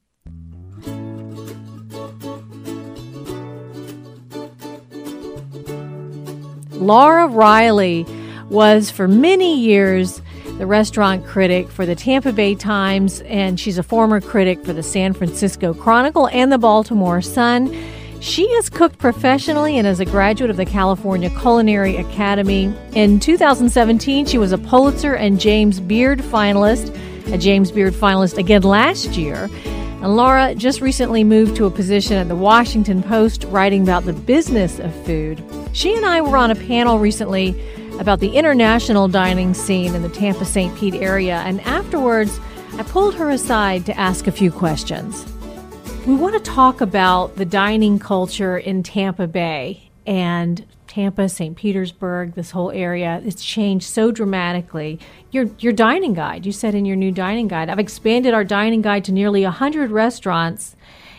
Laura 6.72 7.28
Reiley 7.28 8.08
was 8.50 8.90
for 8.92 9.08
many 9.08 9.60
years 9.60 10.22
the 10.58 10.66
restaurant 10.66 11.26
critic 11.26 11.70
for 11.70 11.86
the 11.86 11.96
Tampa 11.96 12.32
Bay 12.32 12.56
Times, 12.56 13.22
and 13.22 13.60
she's 13.60 13.78
a 13.78 13.84
former 13.84 14.22
critic 14.22 14.64
for 14.64 14.72
the 14.72 14.84
San 14.84 15.14
Francisco 15.14 15.74
Chronicle 15.74 16.28
and 16.30 16.52
the 16.52 16.58
Baltimore 16.58 17.22
Sun. 17.22 17.76
She 18.22 18.50
has 18.54 18.70
cooked 18.70 18.98
professionally 18.98 19.78
and 19.78 19.86
is 19.86 20.00
a 20.00 20.06
graduate 20.06 20.50
of 20.50 20.58
the 20.58 20.66
California 20.66 21.30
Culinary 21.30 21.98
Academy. 21.98 22.74
In 22.94 23.20
2017, 23.20 24.26
she 24.26 24.38
was 24.38 24.54
a 24.54 24.58
Pulitzer 24.58 25.14
and 25.14 25.40
James 25.40 25.82
Beard 25.82 26.20
finalist, 26.20 26.96
a 27.34 27.38
James 27.38 27.72
Beard 27.72 27.94
finalist 27.94 28.38
again 28.38 28.64
last 28.64 29.18
year. 29.18 29.50
And 30.02 30.16
Laura 30.16 30.56
just 30.56 30.82
recently 30.82 31.24
moved 31.24 31.58
to 31.58 31.66
a 31.66 31.72
position 31.72 32.16
at 32.16 32.28
the 32.30 32.36
Washington 32.36 33.04
Post 33.04 33.44
writing 33.46 33.84
about 33.84 34.06
the 34.06 34.14
business 34.14 34.80
of 34.80 34.94
food. 35.06 35.44
She 35.74 35.96
and 35.96 36.06
I 36.06 36.22
were 36.22 36.38
on 36.38 36.52
a 36.52 36.56
panel 36.56 37.00
recently 37.00 37.52
about 38.00 38.20
the 38.20 38.30
international 38.36 39.08
dining 39.08 39.54
scene 39.54 39.96
in 39.96 40.02
the 40.02 40.10
Tampa 40.10 40.46
St. 40.46 40.76
Pete 40.78 40.96
area, 40.96 41.38
and 41.46 41.62
afterwards, 41.62 42.40
I 42.78 42.84
pulled 42.84 43.16
her 43.16 43.30
aside 43.30 43.86
to 43.86 43.98
ask 43.98 44.28
a 44.28 44.32
few 44.32 44.52
questions. 44.52 45.26
We 46.06 46.16
want 46.16 46.34
to 46.34 46.40
talk 46.40 46.82
about 46.82 47.36
the 47.36 47.46
dining 47.46 47.98
culture 48.00 48.58
in 48.58 48.84
Tampa 48.84 49.28
Bay 49.28 49.90
and 50.06 50.66
Tampa, 50.88 51.28
St. 51.28 51.56
Petersburg, 51.58 52.36
this 52.36 52.52
whole 52.52 52.72
area. 52.72 53.22
It's 53.26 53.44
changed 53.44 53.86
so 53.86 54.12
dramatically. 54.12 55.00
Your 55.32 55.50
your 55.60 55.74
dining 55.74 56.14
guide, 56.14 56.46
you 56.46 56.52
said 56.52 56.76
in 56.76 56.86
your 56.86 56.96
new 56.96 57.12
dining 57.12 57.48
guide, 57.48 57.70
I've 57.70 57.80
expanded 57.80 58.34
our 58.34 58.44
dining 58.44 58.82
guide 58.82 59.04
to 59.06 59.12
nearly 59.12 59.44
100 59.44 59.92
restaurants. 59.92 60.76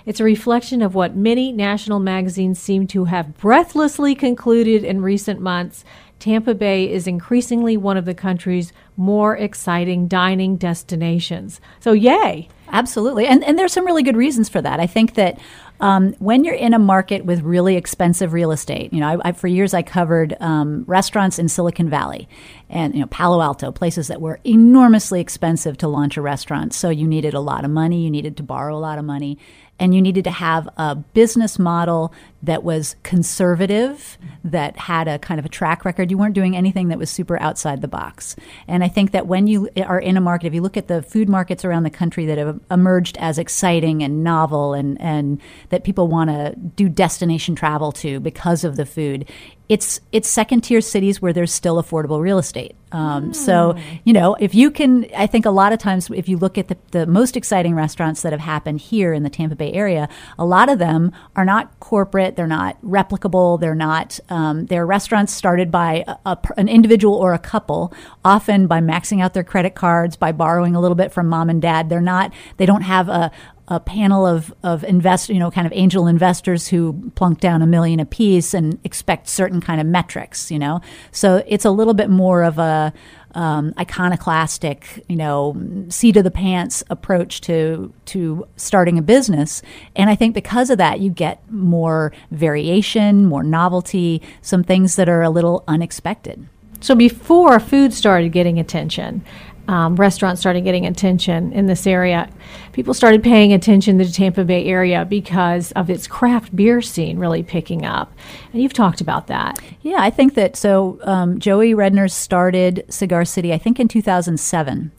It's 0.06 0.20
a 0.20 0.24
reflection 0.24 0.82
of 0.82 0.94
what 0.94 1.16
many 1.16 1.50
national 1.50 1.98
magazines 1.98 2.60
seem 2.60 2.86
to 2.88 3.06
have 3.06 3.36
breathlessly 3.36 4.14
concluded 4.14 4.84
in 4.84 5.02
recent 5.02 5.40
months 5.40 5.84
Tampa 6.18 6.54
Bay 6.54 6.90
is 6.90 7.06
increasingly 7.06 7.76
one 7.76 7.96
of 7.96 8.04
the 8.04 8.14
country's 8.14 8.72
more 8.96 9.36
exciting 9.36 10.08
dining 10.08 10.56
destinations. 10.56 11.60
So, 11.80 11.92
yay! 11.92 12.48
Absolutely. 12.72 13.26
And, 13.26 13.44
and 13.44 13.58
there's 13.58 13.72
some 13.72 13.86
really 13.86 14.02
good 14.02 14.16
reasons 14.16 14.48
for 14.48 14.60
that. 14.60 14.80
I 14.80 14.86
think 14.86 15.14
that 15.14 15.38
um, 15.78 16.14
when 16.14 16.42
you're 16.42 16.54
in 16.54 16.74
a 16.74 16.78
market 16.78 17.24
with 17.24 17.42
really 17.42 17.76
expensive 17.76 18.32
real 18.32 18.50
estate, 18.50 18.92
you 18.92 19.00
know, 19.00 19.20
I, 19.22 19.28
I, 19.28 19.32
for 19.32 19.46
years 19.46 19.74
I 19.74 19.82
covered 19.82 20.36
um, 20.40 20.84
restaurants 20.86 21.38
in 21.38 21.48
Silicon 21.48 21.88
Valley 21.88 22.28
and, 22.68 22.94
you 22.94 23.00
know, 23.00 23.06
Palo 23.06 23.40
Alto, 23.40 23.70
places 23.70 24.08
that 24.08 24.20
were 24.20 24.40
enormously 24.44 25.20
expensive 25.20 25.76
to 25.78 25.88
launch 25.88 26.16
a 26.16 26.22
restaurant. 26.22 26.72
So 26.72 26.88
you 26.88 27.06
needed 27.06 27.34
a 27.34 27.40
lot 27.40 27.64
of 27.64 27.70
money, 27.70 28.02
you 28.02 28.10
needed 28.10 28.36
to 28.38 28.42
borrow 28.42 28.76
a 28.76 28.80
lot 28.80 28.98
of 28.98 29.04
money 29.04 29.38
and 29.78 29.94
you 29.94 30.00
needed 30.00 30.24
to 30.24 30.30
have 30.30 30.68
a 30.76 30.94
business 30.94 31.58
model 31.58 32.12
that 32.42 32.62
was 32.62 32.96
conservative, 33.02 34.16
that 34.44 34.76
had 34.78 35.08
a 35.08 35.18
kind 35.18 35.38
of 35.38 35.44
a 35.44 35.48
track 35.48 35.84
record. 35.84 36.10
You 36.10 36.18
weren't 36.18 36.34
doing 36.34 36.56
anything 36.56 36.88
that 36.88 36.98
was 36.98 37.10
super 37.10 37.40
outside 37.40 37.82
the 37.82 37.88
box. 37.88 38.36
And 38.68 38.84
I 38.84 38.88
think 38.88 39.10
that 39.10 39.26
when 39.26 39.46
you 39.46 39.68
are 39.84 39.98
in 39.98 40.16
a 40.16 40.20
market, 40.20 40.46
if 40.46 40.54
you 40.54 40.62
look 40.62 40.76
at 40.76 40.88
the 40.88 41.02
food 41.02 41.28
markets 41.28 41.64
around 41.64 41.82
the 41.82 41.90
country 41.90 42.24
that 42.26 42.38
have 42.38 42.60
emerged 42.70 43.16
as 43.18 43.38
exciting 43.38 44.02
and 44.02 44.22
novel 44.22 44.74
and, 44.74 45.00
and 45.00 45.40
that 45.70 45.84
people 45.84 46.08
want 46.08 46.30
to 46.30 46.54
do 46.56 46.88
destination 46.88 47.54
travel 47.54 47.92
to 47.92 48.20
because 48.20 48.64
of 48.64 48.76
the 48.76 48.86
food, 48.86 49.28
it's 49.68 50.00
it's 50.12 50.28
second 50.28 50.60
tier 50.62 50.80
cities 50.80 51.20
where 51.20 51.32
there's 51.32 51.52
still 51.52 51.82
affordable 51.82 52.20
real 52.20 52.38
estate. 52.38 52.76
Um, 52.92 53.30
mm. 53.30 53.34
So 53.34 53.76
you 54.04 54.12
know 54.12 54.36
if 54.38 54.54
you 54.54 54.70
can, 54.70 55.06
I 55.16 55.26
think 55.26 55.44
a 55.44 55.50
lot 55.50 55.72
of 55.72 55.78
times 55.78 56.08
if 56.14 56.28
you 56.28 56.36
look 56.36 56.56
at 56.56 56.68
the, 56.68 56.76
the 56.92 57.06
most 57.06 57.36
exciting 57.36 57.74
restaurants 57.74 58.22
that 58.22 58.32
have 58.32 58.40
happened 58.40 58.80
here 58.80 59.12
in 59.12 59.24
the 59.24 59.30
Tampa 59.30 59.56
Bay 59.56 59.72
area, 59.72 60.08
a 60.38 60.44
lot 60.44 60.68
of 60.68 60.78
them 60.78 61.12
are 61.34 61.44
not 61.44 61.78
corporate, 61.80 62.36
they're 62.36 62.46
not 62.46 62.80
replicable, 62.82 63.58
they're 63.58 63.74
not 63.74 64.20
um, 64.28 64.66
they're 64.66 64.86
restaurants 64.86 65.32
started 65.32 65.70
by 65.70 66.04
a, 66.06 66.16
a, 66.26 66.38
an 66.56 66.68
individual 66.68 67.14
or 67.14 67.34
a 67.34 67.38
couple, 67.38 67.92
often 68.24 68.68
by 68.68 68.80
maxing 68.80 69.20
out 69.20 69.34
their 69.34 69.44
credit 69.44 69.74
cards, 69.74 70.16
by 70.16 70.30
borrowing 70.30 70.76
a 70.76 70.80
little 70.80 70.94
bit 70.94 71.12
from 71.12 71.28
mom 71.28 71.50
and 71.50 71.60
dad. 71.60 71.88
They're 71.88 72.00
not 72.00 72.32
they 72.56 72.66
don't 72.66 72.82
have 72.82 73.08
a 73.08 73.32
a 73.68 73.80
panel 73.80 74.26
of 74.26 74.54
of 74.62 74.84
invest, 74.84 75.28
you 75.28 75.38
know, 75.38 75.50
kind 75.50 75.66
of 75.66 75.72
angel 75.74 76.06
investors 76.06 76.68
who 76.68 77.10
plunk 77.14 77.40
down 77.40 77.62
a 77.62 77.66
million 77.66 78.00
apiece 78.00 78.54
and 78.54 78.78
expect 78.84 79.28
certain 79.28 79.60
kind 79.60 79.80
of 79.80 79.86
metrics, 79.86 80.50
you 80.50 80.58
know. 80.58 80.80
So 81.10 81.42
it's 81.46 81.64
a 81.64 81.70
little 81.70 81.94
bit 81.94 82.10
more 82.10 82.44
of 82.44 82.58
a 82.58 82.92
um, 83.34 83.74
iconoclastic, 83.78 85.04
you 85.08 85.16
know, 85.16 85.54
seat 85.90 86.16
of 86.16 86.24
the 86.24 86.30
pants 86.30 86.82
approach 86.88 87.40
to 87.42 87.92
to 88.06 88.46
starting 88.56 88.98
a 88.98 89.02
business. 89.02 89.62
And 89.94 90.08
I 90.08 90.14
think 90.14 90.34
because 90.34 90.70
of 90.70 90.78
that, 90.78 91.00
you 91.00 91.10
get 91.10 91.40
more 91.50 92.12
variation, 92.30 93.26
more 93.26 93.42
novelty, 93.42 94.22
some 94.40 94.64
things 94.64 94.96
that 94.96 95.08
are 95.08 95.22
a 95.22 95.30
little 95.30 95.64
unexpected. 95.68 96.46
So 96.80 96.94
before 96.94 97.58
food 97.58 97.92
started 97.92 98.32
getting 98.32 98.58
attention, 98.58 99.24
um, 99.68 99.96
restaurants 99.96 100.40
started 100.40 100.62
getting 100.62 100.86
attention 100.86 101.52
in 101.52 101.66
this 101.66 101.86
area. 101.86 102.30
People 102.72 102.94
started 102.94 103.22
paying 103.22 103.52
attention 103.52 103.98
to 103.98 104.04
the 104.04 104.12
Tampa 104.12 104.44
Bay 104.44 104.64
area 104.66 105.04
because 105.04 105.72
of 105.72 105.90
its 105.90 106.06
craft 106.06 106.54
beer 106.54 106.80
scene 106.80 107.18
really 107.18 107.42
picking 107.42 107.84
up. 107.84 108.12
And 108.52 108.62
you've 108.62 108.72
talked 108.72 109.00
about 109.00 109.26
that. 109.26 109.58
Yeah, 109.82 109.96
I 109.98 110.10
think 110.10 110.34
that 110.34 110.56
so. 110.56 110.98
Um, 111.02 111.38
Joey 111.38 111.72
Redner 111.72 112.10
started 112.10 112.84
Cigar 112.88 113.24
City, 113.24 113.52
I 113.52 113.58
think, 113.58 113.80
in 113.80 113.88
2007. 113.88 114.92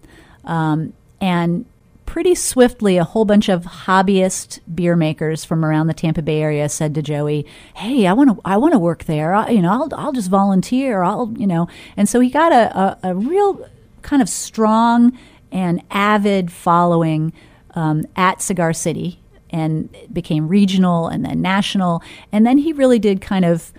Um, 0.43 0.93
and 1.19 1.65
pretty 2.05 2.36
swiftly, 2.36 2.97
a 2.97 3.03
whole 3.03 3.25
bunch 3.25 3.50
of 3.50 3.63
hobbyist 3.63 4.59
beer 4.74 4.95
makers 4.95 5.45
from 5.45 5.63
around 5.63 5.88
the 5.88 5.93
Tampa 5.93 6.21
Bay 6.21 6.41
area 6.41 6.67
said 6.67 6.95
to 6.95 7.01
Joey, 7.01 7.45
"Hey, 7.75 8.07
I 8.07 8.13
want 8.13 8.29
to, 8.31 8.41
I 8.43 8.57
want 8.57 8.74
to 8.74 8.79
work 8.79 9.05
there. 9.05 9.33
I, 9.33 9.50
you 9.50 9.62
know, 9.62 9.71
I'll, 9.71 9.89
I'll 9.93 10.13
just 10.13 10.29
volunteer. 10.29 11.03
I'll, 11.03 11.33
you 11.38 11.47
know." 11.47 11.67
And 11.95 12.09
so 12.09 12.19
he 12.19 12.29
got 12.29 12.51
a, 12.51 12.77
a, 12.77 13.00
a 13.12 13.15
real 13.15 13.67
kind 14.08 14.22
of 14.22 14.30
strong 14.30 15.18
and 15.52 15.84
avid 15.92 16.52
following 16.52 17.34
um, 17.76 18.06
at 18.16 18.42
Cigar 18.42 18.74
City 18.74 19.20
and 19.50 19.96
became 20.12 20.48
regional 20.48 21.08
and 21.08 21.24
then 21.26 21.42
national. 21.42 22.02
And 22.32 22.46
then 22.46 22.58
he 22.58 22.74
really 22.74 23.00
did 23.00 23.22
kind 23.22 23.46
of 23.46 23.72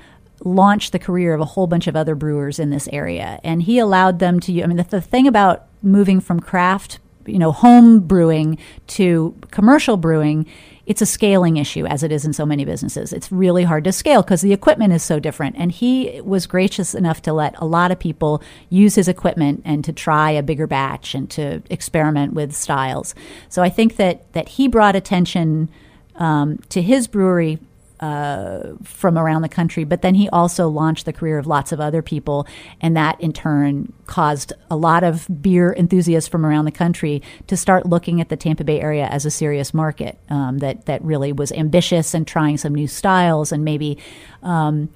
launch 0.45 0.93
the 0.93 0.99
career 0.99 1.35
of 1.35 1.41
a 1.41 1.45
whole 1.45 1.67
bunch 1.67 1.87
of 1.87 1.97
other 1.97 2.15
brewers 2.15 2.59
in 2.59 2.71
this 2.71 2.89
area. 2.93 3.41
And 3.43 3.63
he 3.63 3.79
allowed 3.79 4.19
them 4.19 4.39
to, 4.41 4.63
I 4.63 4.67
mean, 4.67 4.77
the, 4.77 4.85
the 4.85 5.01
thing 5.01 5.27
about 5.27 5.67
moving 5.83 6.21
from 6.21 6.41
craft, 6.41 7.01
you 7.27 7.39
know, 7.39 7.51
home 7.51 8.01
brewing 8.01 8.59
to 8.89 9.35
commercial 9.51 9.97
brewing 9.97 10.47
it's 10.89 11.03
a 11.03 11.07
scaling 11.07 11.59
issue 11.59 11.85
as 11.85 12.03
it 12.03 12.11
is 12.11 12.25
in 12.25 12.33
so 12.33 12.47
many 12.47 12.65
businesses. 12.65 13.13
It's 13.13 13.31
really 13.31 13.63
hard 13.63 13.85
to 13.85 13.93
scale 13.93 14.23
because 14.23 14.41
the 14.41 14.55
equipment 14.55 14.95
is 14.95 15.03
so 15.03 15.21
different. 15.21 15.55
And 15.59 15.71
he 15.71 16.23
was 16.25 16.47
gracious 16.47 16.95
enough 16.95 17.21
to 17.23 17.35
let 17.35 17.55
a 17.59 17.67
lot 17.67 17.91
of 17.91 17.99
people 17.99 18.43
use 18.71 18.95
his 18.95 19.07
equipment 19.07 19.61
and 19.67 19.85
to 19.85 19.93
try 19.93 20.31
a 20.31 20.43
bigger 20.43 20.67
batch 20.67 21.15
and 21.15 21.29
to 21.33 21.63
experiment 21.69 22.33
with 22.33 22.57
styles. 22.57 23.15
So 23.51 23.63
I 23.63 23.69
think 23.69 23.97
that 23.97 24.33
that 24.33 24.49
he 24.49 24.67
brought 24.67 24.97
attention 24.97 25.69
um, 26.17 26.57
to 26.71 26.81
his 26.81 27.07
brewery 27.07 27.59
from 27.99 29.19
around 29.19 29.43
the 29.43 29.49
country. 29.49 29.85
But 29.85 30.03
then 30.03 30.15
he 30.15 30.29
also 30.29 30.69
launched 30.69 31.05
the 31.05 31.13
career 31.13 31.39
of 31.39 31.47
lots 31.47 31.73
of 31.73 31.81
other 31.81 32.03
people, 32.03 32.47
and 32.81 32.97
that 32.97 33.21
in 33.21 33.33
turn 33.33 33.93
caused 34.07 34.53
a 34.71 34.77
lot 34.77 35.05
of 35.05 35.27
beer 35.43 35.75
enthusiasts 35.75 36.29
from 36.29 36.47
around 36.47 36.65
the 36.65 36.73
country 36.73 37.23
to 37.47 37.57
start 37.57 37.87
looking 37.87 38.21
at 38.21 38.29
the 38.29 38.37
Tampa 38.37 38.65
Bay 38.65 38.81
area 38.81 39.07
as 39.07 39.25
a 39.25 39.31
serious 39.31 39.75
market 39.75 40.19
um, 40.31 40.59
that 40.59 40.87
that 40.87 41.03
really 41.03 41.33
was 41.33 41.53
ambitious 41.53 42.15
and 42.15 42.27
trying 42.27 42.57
some 42.57 42.75
new 42.75 42.87
styles 42.87 43.53
and 43.53 43.65
maybe. 43.65 43.99
Um, 44.43 44.91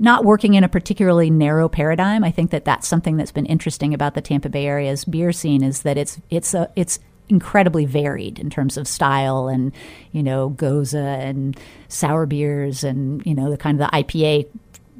not 0.00 0.24
working 0.24 0.54
in 0.54 0.62
a 0.62 0.68
particularly 0.68 1.28
narrow 1.28 1.68
paradigm. 1.68 2.22
I 2.22 2.30
think 2.30 2.52
that 2.52 2.64
that's 2.64 2.86
something 2.86 3.16
that's 3.16 3.32
been 3.32 3.46
interesting 3.46 3.92
about 3.92 4.14
the 4.14 4.20
Tampa 4.20 4.48
Bay 4.48 4.66
area's 4.66 5.04
beer 5.04 5.32
scene 5.32 5.62
is 5.62 5.82
that 5.82 5.98
it's 5.98 6.20
it's 6.30 6.54
a 6.54 6.70
it's 6.76 7.00
incredibly 7.28 7.84
varied 7.84 8.38
in 8.38 8.50
terms 8.50 8.76
of 8.76 8.88
style 8.88 9.48
and 9.48 9.72
you 10.12 10.22
know 10.22 10.50
gose 10.50 10.94
and 10.94 11.58
sour 11.88 12.26
beers 12.26 12.84
and 12.84 13.24
you 13.26 13.34
know 13.34 13.50
the 13.50 13.56
kind 13.56 13.80
of 13.80 13.90
the 13.90 13.96
IPA 13.96 14.48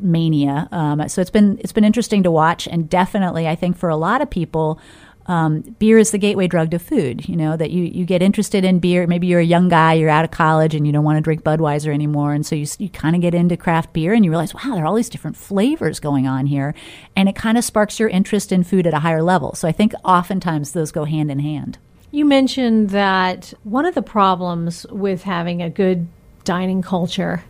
mania. 0.01 0.69
Um, 0.73 1.09
so 1.09 1.21
it's 1.21 1.31
been 1.31 1.59
it's 1.59 1.73
been 1.73 1.85
interesting 1.85 2.23
to 2.23 2.31
watch, 2.31 2.67
and 2.67 2.89
definitely 2.89 3.49
I 3.49 3.55
think 3.55 3.77
for 3.77 3.89
a 3.89 3.97
lot 3.97 4.21
of 4.23 4.31
people. 4.31 4.81
Um, 5.27 5.61
beer 5.79 5.99
is 5.99 6.11
the 6.11 6.17
gateway 6.17 6.47
drug 6.47 6.71
to 6.71 6.79
food. 6.79 7.29
You 7.29 7.37
know 7.37 7.55
that 7.55 7.71
you, 7.71 7.85
you 7.85 8.07
get 8.07 8.23
interested 8.23 8.65
in 8.65 8.79
beer. 8.79 9.07
Maybe 9.07 9.27
you're 9.27 9.41
a 9.41 9.45
young 9.45 9.69
guy, 9.69 9.93
you're 9.93 10.09
out 10.09 10.25
of 10.25 10.31
college, 10.31 10.75
and 10.75 10.87
you 10.87 10.93
don't 10.95 11.05
want 11.05 11.19
to 11.19 11.21
drink 11.21 11.43
Budweiser 11.43 11.93
anymore, 11.93 12.33
and 12.33 12.47
so 12.47 12.55
you 12.55 12.67
you 12.79 12.89
kind 12.89 13.15
of 13.15 13.21
get 13.21 13.35
into 13.35 13.55
craft 13.55 13.93
beer, 13.93 14.15
and 14.15 14.25
you 14.25 14.31
realize, 14.31 14.55
wow, 14.55 14.73
there 14.75 14.85
are 14.85 14.87
all 14.87 14.95
these 14.95 15.11
different 15.11 15.37
flavors 15.37 16.01
going 16.01 16.27
on 16.27 16.47
here, 16.47 16.75
and 17.15 17.29
it 17.29 17.37
kind 17.37 17.59
of 17.59 17.65
sparks 17.65 18.01
your 18.01 18.09
interest 18.09 18.53
in 18.53 18.65
food 18.65 18.87
at 18.87 18.95
a 18.95 19.01
higher 19.01 19.23
level. 19.23 19.55
So 19.55 19.69
I 19.69 19.73
think 19.73 19.93
oftentimes 20.03 20.73
those 20.73 20.93
go 20.93 21.05
hand 21.05 21.31
in 21.31 21.41
hand. 21.41 21.77
You 22.11 22.25
mentioned 22.25 22.91
that 22.91 23.53
one 23.65 23.85
of 23.85 23.95
the 23.95 24.03
problems 24.03 24.87
with 24.91 25.25
having 25.25 25.61
a 25.61 25.69
good 25.69 26.09
dining 26.45 26.81
culture 26.81 27.45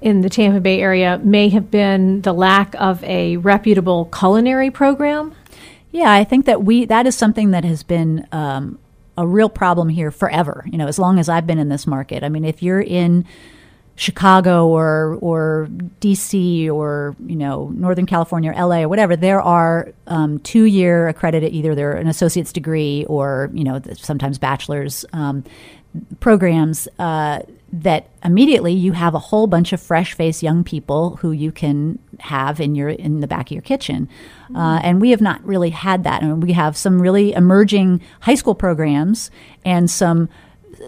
in 0.00 0.20
the 0.20 0.28
Tampa 0.28 0.60
Bay 0.60 0.80
area 0.80 1.20
may 1.24 1.48
have 1.48 1.70
been 1.70 2.22
the 2.22 2.32
lack 2.32 2.74
of 2.76 3.02
a 3.02 3.36
reputable 3.38 4.04
culinary 4.06 4.70
program. 4.70 5.34
Yeah, 5.90 6.12
I 6.12 6.22
think 6.22 6.46
that 6.46 6.62
we 6.62 6.84
that 6.84 7.06
is 7.06 7.16
something 7.16 7.50
that 7.50 7.64
has 7.64 7.82
been 7.82 8.26
um, 8.30 8.78
a 9.16 9.26
real 9.26 9.48
problem 9.48 9.88
here 9.88 10.12
forever. 10.12 10.64
You 10.70 10.78
know, 10.78 10.86
as 10.86 10.98
long 10.98 11.18
as 11.18 11.28
I've 11.28 11.46
been 11.46 11.58
in 11.58 11.68
this 11.68 11.86
market. 11.86 12.22
I 12.22 12.28
mean, 12.28 12.44
if 12.44 12.62
you're 12.62 12.80
in 12.80 13.24
Chicago 13.98 14.68
or 14.68 15.18
or 15.20 15.68
DC 16.00 16.70
or 16.70 17.16
you 17.26 17.34
know 17.34 17.68
Northern 17.74 18.06
California 18.06 18.52
or 18.52 18.54
LA 18.54 18.82
or 18.82 18.88
whatever, 18.88 19.16
there 19.16 19.42
are 19.42 19.88
um, 20.06 20.38
two 20.38 20.64
year 20.64 21.08
accredited 21.08 21.52
either 21.52 21.74
they're 21.74 21.96
an 21.96 22.06
associate's 22.06 22.52
degree 22.52 23.04
or 23.08 23.50
you 23.52 23.64
know 23.64 23.82
sometimes 23.96 24.38
bachelor's 24.38 25.04
um, 25.12 25.42
programs 26.20 26.86
uh, 27.00 27.40
that 27.72 28.08
immediately 28.24 28.72
you 28.72 28.92
have 28.92 29.16
a 29.16 29.18
whole 29.18 29.48
bunch 29.48 29.72
of 29.72 29.82
fresh 29.82 30.14
faced 30.14 30.44
young 30.44 30.62
people 30.62 31.16
who 31.16 31.32
you 31.32 31.50
can 31.50 31.98
have 32.20 32.60
in 32.60 32.76
your 32.76 32.90
in 32.90 33.18
the 33.18 33.26
back 33.26 33.48
of 33.48 33.52
your 33.52 33.62
kitchen, 33.62 34.08
uh, 34.54 34.78
and 34.84 35.00
we 35.00 35.10
have 35.10 35.20
not 35.20 35.44
really 35.44 35.70
had 35.70 36.04
that. 36.04 36.22
I 36.22 36.26
mean, 36.26 36.38
we 36.38 36.52
have 36.52 36.76
some 36.76 37.02
really 37.02 37.32
emerging 37.32 38.00
high 38.20 38.36
school 38.36 38.54
programs 38.54 39.32
and 39.64 39.90
some 39.90 40.28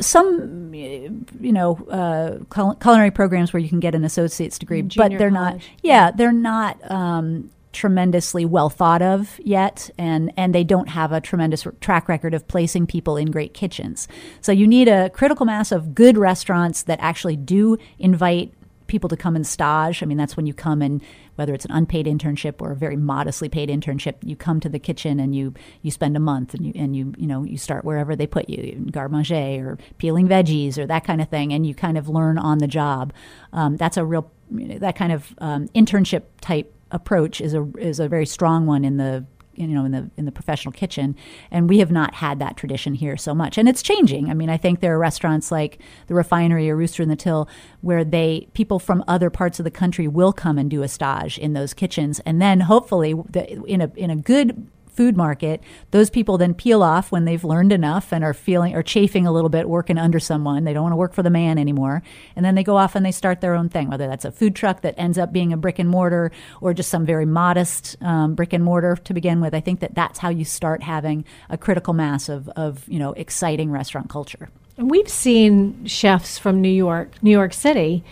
some, 0.00 0.72
you 0.74 1.52
know, 1.52 1.76
uh, 1.90 2.74
culinary 2.80 3.10
programs 3.10 3.52
where 3.52 3.60
you 3.60 3.68
can 3.68 3.80
get 3.80 3.94
an 3.94 4.04
associate's 4.04 4.58
degree, 4.58 4.82
Junior 4.82 5.08
but 5.10 5.18
they're 5.18 5.30
college. 5.30 5.54
not. 5.54 5.70
Yeah, 5.82 6.10
they're 6.10 6.32
not. 6.32 6.90
Um, 6.90 7.50
tremendously 7.72 8.44
well 8.44 8.68
thought 8.68 9.00
of 9.00 9.38
yet 9.44 9.90
and 9.96 10.32
and 10.36 10.52
they 10.52 10.64
don't 10.64 10.88
have 10.88 11.12
a 11.12 11.20
tremendous 11.20 11.64
track 11.80 12.08
record 12.08 12.34
of 12.34 12.48
placing 12.48 12.84
people 12.84 13.16
in 13.16 13.30
great 13.30 13.54
kitchens 13.54 14.08
so 14.40 14.50
you 14.50 14.66
need 14.66 14.88
a 14.88 15.08
critical 15.10 15.46
mass 15.46 15.70
of 15.70 15.94
good 15.94 16.18
restaurants 16.18 16.82
that 16.82 16.98
actually 17.00 17.36
do 17.36 17.78
invite 18.00 18.52
people 18.88 19.08
to 19.08 19.16
come 19.16 19.36
and 19.36 19.46
stage 19.46 20.02
i 20.02 20.04
mean 20.04 20.18
that's 20.18 20.36
when 20.36 20.46
you 20.46 20.52
come 20.52 20.82
and 20.82 21.00
whether 21.40 21.54
it's 21.54 21.64
an 21.64 21.72
unpaid 21.72 22.04
internship 22.04 22.60
or 22.60 22.70
a 22.72 22.76
very 22.76 22.96
modestly 22.96 23.48
paid 23.48 23.70
internship 23.70 24.16
you 24.22 24.36
come 24.36 24.60
to 24.60 24.68
the 24.68 24.78
kitchen 24.78 25.18
and 25.18 25.34
you 25.34 25.54
you 25.80 25.90
spend 25.90 26.14
a 26.14 26.20
month 26.20 26.52
and 26.52 26.66
you 26.66 26.72
and 26.76 26.94
you 26.94 27.14
you 27.16 27.26
know 27.26 27.44
you 27.44 27.56
start 27.56 27.82
wherever 27.82 28.14
they 28.14 28.26
put 28.26 28.46
you 28.50 28.74
garde 28.90 29.10
or 29.32 29.78
peeling 29.96 30.28
veggies 30.28 30.76
or 30.76 30.86
that 30.86 31.02
kind 31.02 31.22
of 31.22 31.28
thing 31.30 31.50
and 31.54 31.66
you 31.66 31.74
kind 31.74 31.96
of 31.96 32.10
learn 32.10 32.36
on 32.36 32.58
the 32.58 32.66
job. 32.66 33.14
Um, 33.54 33.78
that's 33.78 33.96
a 33.96 34.04
real 34.04 34.30
that 34.50 34.96
kind 34.96 35.12
of 35.12 35.34
um, 35.38 35.68
internship 35.68 36.24
type 36.42 36.74
approach 36.90 37.40
is 37.40 37.54
a 37.54 37.66
is 37.78 38.00
a 38.00 38.08
very 38.08 38.26
strong 38.26 38.66
one 38.66 38.84
in 38.84 38.98
the 38.98 39.24
you 39.68 39.74
know 39.74 39.84
in 39.84 39.92
the 39.92 40.10
in 40.16 40.24
the 40.24 40.32
professional 40.32 40.72
kitchen 40.72 41.16
and 41.50 41.68
we 41.68 41.78
have 41.78 41.90
not 41.90 42.14
had 42.14 42.38
that 42.38 42.56
tradition 42.56 42.94
here 42.94 43.16
so 43.16 43.34
much. 43.34 43.58
And 43.58 43.68
it's 43.68 43.82
changing. 43.82 44.30
I 44.30 44.34
mean 44.34 44.50
i 44.50 44.56
think 44.56 44.80
there 44.80 44.94
are 44.94 44.98
restaurants 44.98 45.50
like 45.50 45.78
the 46.06 46.14
refinery 46.14 46.70
or 46.70 46.76
rooster 46.76 47.02
in 47.02 47.08
the 47.08 47.16
till 47.16 47.48
where 47.80 48.04
they 48.04 48.48
people 48.54 48.78
from 48.78 49.04
other 49.06 49.30
parts 49.30 49.58
of 49.60 49.64
the 49.64 49.70
country 49.70 50.08
will 50.08 50.32
come 50.32 50.58
and 50.58 50.70
do 50.70 50.82
a 50.82 50.88
stage 50.88 51.38
in 51.38 51.52
those 51.52 51.74
kitchens. 51.74 52.20
And 52.20 52.40
then 52.40 52.60
hopefully 52.60 53.14
the, 53.28 53.62
in 53.64 53.80
a 53.80 53.92
in 53.96 54.10
a 54.10 54.16
good 54.16 54.66
food 55.00 55.16
market, 55.16 55.62
those 55.92 56.10
people 56.10 56.36
then 56.36 56.52
peel 56.52 56.82
off 56.82 57.10
when 57.10 57.24
they've 57.24 57.42
learned 57.42 57.72
enough 57.72 58.12
and 58.12 58.22
are 58.22 58.34
feeling 58.34 58.74
or 58.74 58.82
chafing 58.82 59.26
a 59.26 59.32
little 59.32 59.48
bit 59.48 59.66
working 59.66 59.96
under 59.96 60.20
someone. 60.20 60.64
They 60.64 60.74
don't 60.74 60.82
want 60.82 60.92
to 60.92 60.98
work 60.98 61.14
for 61.14 61.22
the 61.22 61.30
man 61.30 61.56
anymore. 61.56 62.02
And 62.36 62.44
then 62.44 62.54
they 62.54 62.62
go 62.62 62.76
off 62.76 62.94
and 62.94 63.06
they 63.06 63.10
start 63.10 63.40
their 63.40 63.54
own 63.54 63.70
thing, 63.70 63.88
whether 63.88 64.06
that's 64.06 64.26
a 64.26 64.30
food 64.30 64.54
truck 64.54 64.82
that 64.82 64.94
ends 64.98 65.16
up 65.16 65.32
being 65.32 65.54
a 65.54 65.56
brick 65.56 65.78
and 65.78 65.88
mortar 65.88 66.30
or 66.60 66.74
just 66.74 66.90
some 66.90 67.06
very 67.06 67.24
modest 67.24 67.96
um, 68.02 68.34
brick 68.34 68.52
and 68.52 68.62
mortar 68.62 68.94
to 68.94 69.14
begin 69.14 69.40
with. 69.40 69.54
I 69.54 69.60
think 69.60 69.80
that 69.80 69.94
that's 69.94 70.18
how 70.18 70.28
you 70.28 70.44
start 70.44 70.82
having 70.82 71.24
a 71.48 71.56
critical 71.56 71.94
mass 71.94 72.28
of, 72.28 72.50
of 72.50 72.86
you 72.86 72.98
know, 72.98 73.12
exciting 73.14 73.70
restaurant 73.70 74.10
culture. 74.10 74.50
We've 74.76 75.08
seen 75.08 75.86
chefs 75.86 76.36
from 76.36 76.60
New 76.60 76.68
York, 76.68 77.14
New 77.22 77.30
York 77.30 77.54
City, 77.54 78.04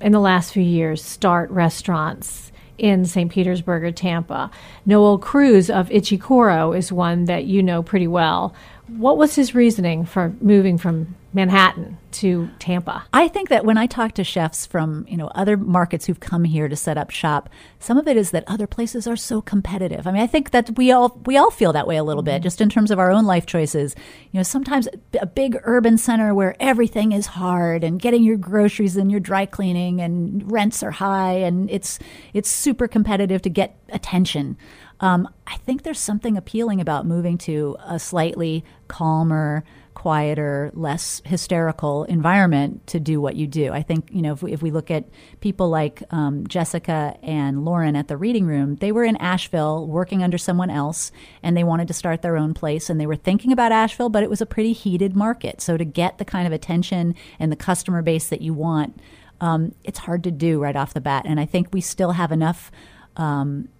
in 0.00 0.12
the 0.12 0.20
last 0.20 0.52
few 0.52 0.62
years 0.62 1.02
start 1.02 1.50
restaurants 1.50 2.52
in 2.78 3.04
St. 3.04 3.30
Petersburg 3.30 3.84
or 3.84 3.92
Tampa. 3.92 4.50
Noel 4.84 5.18
Cruz 5.18 5.70
of 5.70 5.88
Ichicoro 5.88 6.76
is 6.76 6.92
one 6.92 7.24
that 7.24 7.44
you 7.44 7.62
know 7.62 7.82
pretty 7.82 8.06
well. 8.06 8.54
What 8.88 9.18
was 9.18 9.34
his 9.34 9.54
reasoning 9.54 10.04
for 10.04 10.32
moving 10.40 10.78
from 10.78 11.16
Manhattan 11.32 11.98
to 12.12 12.48
Tampa? 12.60 13.04
I 13.12 13.26
think 13.26 13.48
that 13.48 13.64
when 13.64 13.76
I 13.76 13.86
talk 13.86 14.12
to 14.12 14.24
chefs 14.24 14.64
from 14.64 15.04
you 15.08 15.16
know 15.16 15.26
other 15.34 15.56
markets 15.56 16.06
who've 16.06 16.20
come 16.20 16.44
here 16.44 16.68
to 16.68 16.76
set 16.76 16.96
up 16.96 17.10
shop, 17.10 17.50
some 17.80 17.98
of 17.98 18.06
it 18.06 18.16
is 18.16 18.30
that 18.30 18.44
other 18.46 18.68
places 18.68 19.08
are 19.08 19.16
so 19.16 19.42
competitive. 19.42 20.06
I 20.06 20.12
mean, 20.12 20.22
I 20.22 20.28
think 20.28 20.52
that 20.52 20.76
we 20.76 20.92
all 20.92 21.20
we 21.26 21.36
all 21.36 21.50
feel 21.50 21.72
that 21.72 21.88
way 21.88 21.96
a 21.96 22.04
little 22.04 22.22
bit, 22.22 22.36
mm-hmm. 22.36 22.42
just 22.44 22.60
in 22.60 22.70
terms 22.70 22.92
of 22.92 23.00
our 23.00 23.10
own 23.10 23.26
life 23.26 23.44
choices. 23.44 23.96
You 24.30 24.38
know, 24.38 24.44
sometimes 24.44 24.88
a 25.20 25.26
big 25.26 25.58
urban 25.64 25.98
center 25.98 26.32
where 26.32 26.54
everything 26.60 27.10
is 27.10 27.26
hard 27.26 27.82
and 27.82 28.00
getting 28.00 28.22
your 28.22 28.36
groceries 28.36 28.96
and 28.96 29.10
your 29.10 29.20
dry 29.20 29.46
cleaning 29.46 30.00
and 30.00 30.50
rents 30.50 30.84
are 30.84 30.92
high 30.92 31.34
and 31.34 31.68
it's 31.70 31.98
it's 32.34 32.48
super 32.48 32.86
competitive 32.86 33.42
to 33.42 33.50
get 33.50 33.76
attention. 33.88 34.56
Um, 35.00 35.28
I 35.46 35.56
think 35.58 35.82
there's 35.82 36.00
something 36.00 36.36
appealing 36.36 36.80
about 36.80 37.06
moving 37.06 37.36
to 37.38 37.76
a 37.84 37.98
slightly 37.98 38.64
calmer 38.88 39.64
quieter, 39.96 40.70
less 40.74 41.22
hysterical 41.24 42.04
environment 42.04 42.86
to 42.86 43.00
do 43.00 43.18
what 43.18 43.34
you 43.34 43.46
do. 43.46 43.72
I 43.72 43.82
think, 43.82 44.10
you 44.12 44.20
know, 44.20 44.34
if 44.34 44.42
we, 44.42 44.52
if 44.52 44.62
we 44.62 44.70
look 44.70 44.90
at 44.90 45.06
people 45.40 45.70
like 45.70 46.02
um, 46.10 46.46
Jessica 46.46 47.16
and 47.22 47.64
Lauren 47.64 47.96
at 47.96 48.06
the 48.06 48.16
reading 48.16 48.46
room, 48.46 48.76
they 48.76 48.92
were 48.92 49.04
in 49.04 49.16
Asheville 49.16 49.86
working 49.86 50.22
under 50.22 50.36
someone 50.36 50.68
else 50.68 51.12
and 51.42 51.56
they 51.56 51.64
wanted 51.64 51.88
to 51.88 51.94
start 51.94 52.20
their 52.20 52.36
own 52.36 52.52
place 52.52 52.90
and 52.90 53.00
they 53.00 53.06
were 53.06 53.16
thinking 53.16 53.52
about 53.52 53.72
Asheville, 53.72 54.10
but 54.10 54.22
it 54.22 54.30
was 54.30 54.42
a 54.42 54.46
pretty 54.46 54.74
heated 54.74 55.16
market. 55.16 55.62
So 55.62 55.78
to 55.78 55.84
get 55.84 56.18
the 56.18 56.26
kind 56.26 56.46
of 56.46 56.52
attention 56.52 57.14
and 57.38 57.50
the 57.50 57.56
customer 57.56 58.02
base 58.02 58.28
that 58.28 58.42
you 58.42 58.52
want, 58.52 59.00
um, 59.40 59.74
it's 59.82 60.00
hard 60.00 60.22
to 60.24 60.30
do 60.30 60.60
right 60.60 60.76
off 60.76 60.92
the 60.94 61.00
bat. 61.00 61.24
And 61.26 61.40
I 61.40 61.46
think 61.46 61.68
we 61.72 61.80
still 61.80 62.12
have 62.12 62.32
enough. 62.32 62.70
Um, 63.16 63.70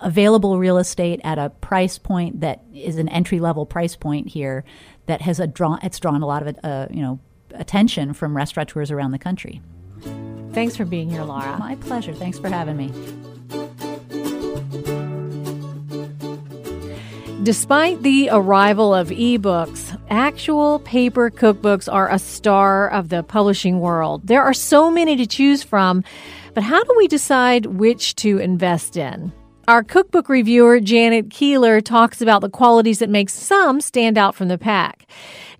available 0.00 0.58
real 0.58 0.78
estate 0.78 1.20
at 1.24 1.38
a 1.38 1.50
price 1.50 1.98
point 1.98 2.40
that 2.40 2.62
is 2.74 2.96
an 2.96 3.08
entry 3.08 3.38
level 3.38 3.66
price 3.66 3.96
point 3.96 4.28
here 4.28 4.64
that 5.06 5.20
has 5.20 5.40
a 5.40 5.46
drawn 5.46 5.78
it's 5.82 5.98
drawn 5.98 6.22
a 6.22 6.26
lot 6.26 6.46
of 6.46 6.58
uh, 6.64 6.86
you 6.90 7.02
know 7.02 7.20
attention 7.54 8.12
from 8.12 8.36
restaurateurs 8.36 8.90
around 8.90 9.12
the 9.12 9.18
country. 9.18 9.60
Thanks 10.52 10.76
for 10.76 10.84
being 10.84 11.10
here, 11.10 11.22
Laura. 11.22 11.56
My 11.58 11.76
pleasure. 11.76 12.12
Thanks 12.14 12.38
for 12.38 12.48
having 12.48 12.76
me. 12.76 12.92
Despite 17.44 18.02
the 18.02 18.28
arrival 18.30 18.92
of 18.92 19.08
ebooks, 19.08 19.98
actual 20.10 20.80
paper 20.80 21.30
cookbooks 21.30 21.90
are 21.90 22.10
a 22.10 22.18
star 22.18 22.90
of 22.90 23.08
the 23.08 23.22
publishing 23.22 23.80
world. 23.80 24.26
There 24.26 24.42
are 24.42 24.52
so 24.52 24.90
many 24.90 25.16
to 25.16 25.26
choose 25.26 25.62
from, 25.62 26.04
but 26.52 26.62
how 26.62 26.82
do 26.82 26.94
we 26.98 27.08
decide 27.08 27.66
which 27.66 28.16
to 28.16 28.38
invest 28.38 28.96
in? 28.96 29.32
Our 29.68 29.84
cookbook 29.84 30.30
reviewer, 30.30 30.80
Janet 30.80 31.28
Keeler, 31.28 31.82
talks 31.82 32.22
about 32.22 32.40
the 32.40 32.48
qualities 32.48 33.00
that 33.00 33.10
make 33.10 33.28
some 33.28 33.82
stand 33.82 34.16
out 34.16 34.34
from 34.34 34.48
the 34.48 34.56
pack. 34.56 35.06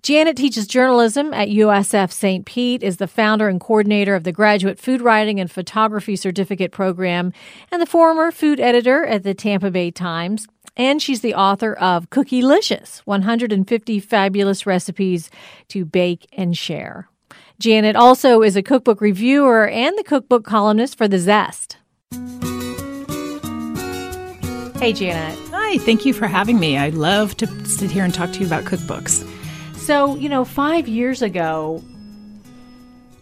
Janet 0.01 0.35
teaches 0.35 0.65
journalism 0.65 1.31
at 1.31 1.49
USF 1.49 2.11
St. 2.11 2.43
Pete, 2.43 2.81
is 2.81 2.97
the 2.97 3.07
founder 3.07 3.47
and 3.47 3.61
coordinator 3.61 4.15
of 4.15 4.23
the 4.23 4.31
Graduate 4.31 4.79
Food 4.79 5.01
Writing 5.01 5.39
and 5.39 5.51
Photography 5.51 6.15
Certificate 6.15 6.71
Program, 6.71 7.31
and 7.71 7.79
the 7.79 7.85
former 7.85 8.31
food 8.31 8.59
editor 8.59 9.05
at 9.05 9.21
the 9.21 9.35
Tampa 9.35 9.69
Bay 9.69 9.91
Times. 9.91 10.47
And 10.75 10.99
she's 10.99 11.21
the 11.21 11.35
author 11.35 11.73
of 11.73 12.09
Cookielicious 12.09 13.01
150 13.01 13.99
Fabulous 13.99 14.65
Recipes 14.65 15.29
to 15.67 15.85
Bake 15.85 16.25
and 16.33 16.57
Share. 16.57 17.07
Janet 17.59 17.95
also 17.95 18.41
is 18.41 18.55
a 18.55 18.63
cookbook 18.63 19.01
reviewer 19.01 19.67
and 19.67 19.95
the 19.99 20.03
cookbook 20.03 20.45
columnist 20.45 20.97
for 20.97 21.07
The 21.07 21.19
Zest. 21.19 21.77
Hey, 24.79 24.93
Janet. 24.93 25.37
Hi, 25.51 25.77
thank 25.79 26.05
you 26.05 26.13
for 26.13 26.25
having 26.25 26.57
me. 26.57 26.77
I 26.77 26.87
love 26.87 27.35
to 27.37 27.65
sit 27.65 27.91
here 27.91 28.05
and 28.05 28.13
talk 28.13 28.31
to 28.31 28.39
you 28.39 28.45
about 28.45 28.63
cookbooks. 28.63 29.27
So, 29.75 30.15
you 30.15 30.29
know, 30.29 30.45
five 30.45 30.87
years 30.87 31.21
ago, 31.21 31.83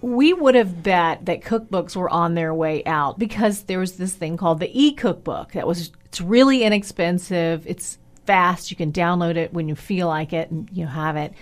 we 0.01 0.33
would 0.33 0.53
have 0.53 0.83
bet 0.83 1.25
that 1.25 1.41
cookbooks 1.41 1.95
were 1.95 2.11
on 2.11 2.35
their 2.35 2.53
way 2.53 2.85
out 2.85 3.17
because 3.17 3.63
there 3.63 3.79
was 3.79 3.97
this 3.97 4.13
thing 4.13 4.37
called 4.37 4.59
the 4.59 4.69
e-cookbook 4.71 5.53
that 5.53 5.65
was 5.65 5.91
it's 6.05 6.21
really 6.21 6.61
inexpensive, 6.61 7.65
it's 7.65 7.97
fast, 8.27 8.69
you 8.69 8.77
can 8.77 8.91
download 8.91 9.35
it 9.35 9.51
when 9.51 9.67
you 9.67 9.73
feel 9.73 10.05
like 10.07 10.33
it 10.33 10.51
and 10.51 10.69
you 10.71 10.85
have 10.85 11.17
it. 11.17 11.33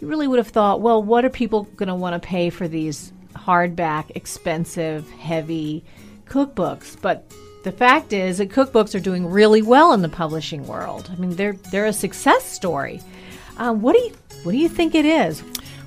You 0.00 0.06
really 0.06 0.28
would 0.28 0.38
have 0.38 0.46
thought, 0.46 0.80
well, 0.80 1.02
what 1.02 1.24
are 1.24 1.30
people 1.30 1.64
going 1.74 1.88
to 1.88 1.94
want 1.96 2.14
to 2.14 2.24
pay 2.24 2.50
for 2.50 2.68
these 2.68 3.12
hardback, 3.34 4.12
expensive, 4.14 5.10
heavy 5.10 5.84
cookbooks? 6.26 6.96
But 7.02 7.28
the 7.66 7.72
fact 7.72 8.12
is 8.12 8.38
that 8.38 8.48
cookbooks 8.48 8.94
are 8.94 9.00
doing 9.00 9.26
really 9.26 9.60
well 9.60 9.92
in 9.92 10.00
the 10.00 10.08
publishing 10.08 10.64
world. 10.68 11.10
I 11.12 11.16
mean, 11.16 11.34
they're 11.34 11.54
they're 11.72 11.86
a 11.86 11.92
success 11.92 12.44
story. 12.44 13.00
Uh, 13.58 13.72
what 13.72 13.96
do 13.96 13.98
you 13.98 14.12
what 14.44 14.52
do 14.52 14.58
you 14.58 14.68
think 14.68 14.94
it 14.94 15.04
is? 15.04 15.42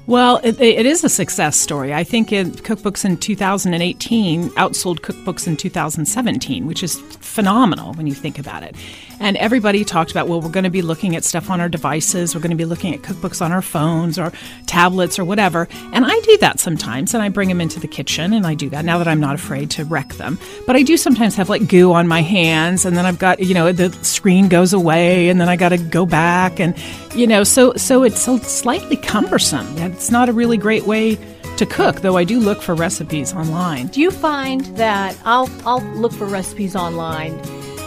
Well, 0.05 0.41
it, 0.43 0.59
it 0.59 0.85
is 0.85 1.05
a 1.05 1.09
success 1.09 1.55
story. 1.55 1.93
I 1.93 2.03
think 2.03 2.33
it, 2.33 2.47
cookbooks 2.63 3.05
in 3.05 3.15
2018 3.15 4.49
outsold 4.49 4.99
cookbooks 4.99 5.47
in 5.47 5.55
2017, 5.55 6.67
which 6.67 6.83
is 6.83 6.99
phenomenal 6.99 7.93
when 7.93 8.07
you 8.07 8.13
think 8.13 8.39
about 8.39 8.63
it. 8.63 8.75
And 9.19 9.38
everybody 9.38 9.84
talked 9.84 10.12
about, 10.12 10.27
well, 10.27 10.41
we're 10.41 10.49
going 10.49 10.63
to 10.63 10.69
be 10.69 10.82
looking 10.82 11.15
at 11.15 11.23
stuff 11.23 11.49
on 11.49 11.60
our 11.60 11.69
devices, 11.69 12.34
we're 12.34 12.41
going 12.41 12.51
to 12.51 12.58
be 12.58 12.65
looking 12.65 12.93
at 12.93 13.01
cookbooks 13.01 13.41
on 13.41 13.51
our 13.51 13.62
phones 13.62 14.17
or 14.17 14.32
tablets 14.65 15.19
or 15.19 15.25
whatever. 15.25 15.67
And 15.93 16.05
I 16.05 16.19
do 16.21 16.38
that 16.38 16.60
sometimes, 16.60 17.13
and 17.13 17.21
I 17.21 17.29
bring 17.29 17.49
them 17.49 17.62
into 17.62 17.79
the 17.79 17.88
kitchen, 17.88 18.34
and 18.34 18.47
I 18.47 18.53
do 18.53 18.69
that 18.69 18.86
now 18.86 18.97
that 18.97 19.08
I'm 19.08 19.19
not 19.19 19.36
afraid 19.36 19.69
to 19.71 19.86
wreck 19.86 20.13
them. 20.13 20.39
But 20.65 20.75
I 20.75 20.84
do 20.84 20.97
sometimes 20.97 21.36
have 21.36 21.49
like 21.49 21.67
goo 21.67 21.93
on 21.93 22.08
my 22.08 22.21
hands, 22.21 22.86
and 22.86 22.95
then 22.95 23.05
I've 23.05 23.19
got, 23.19 23.39
you 23.39 23.53
know, 23.53 23.71
the 23.71 23.91
screen 24.03 24.47
goes 24.47 24.73
away, 24.73 25.29
and 25.29 25.39
then 25.39 25.49
I 25.49 25.55
got 25.55 25.69
to 25.69 25.77
go 25.77 26.05
back, 26.05 26.60
and 26.60 26.75
you 27.15 27.27
know, 27.27 27.43
so 27.43 27.73
so 27.75 28.03
it's 28.03 28.21
slightly 28.21 28.95
cumbersome. 28.95 29.67
It's 29.77 30.12
not 30.12 30.29
a 30.29 30.34
really 30.34 30.58
great 30.58 30.86
way 30.86 31.17
to 31.58 31.65
cook, 31.65 31.97
though 31.97 32.15
I 32.15 32.23
do 32.23 32.39
look 32.39 32.62
for 32.62 32.73
recipes 32.73 33.34
online. 33.34 33.88
Do 33.88 33.99
you 33.99 34.12
find 34.12 34.62
that 34.77 35.17
I'll 35.25 35.49
I'll 35.65 35.84
look 35.95 36.13
for 36.13 36.25
recipes 36.25 36.75
online 36.75 37.38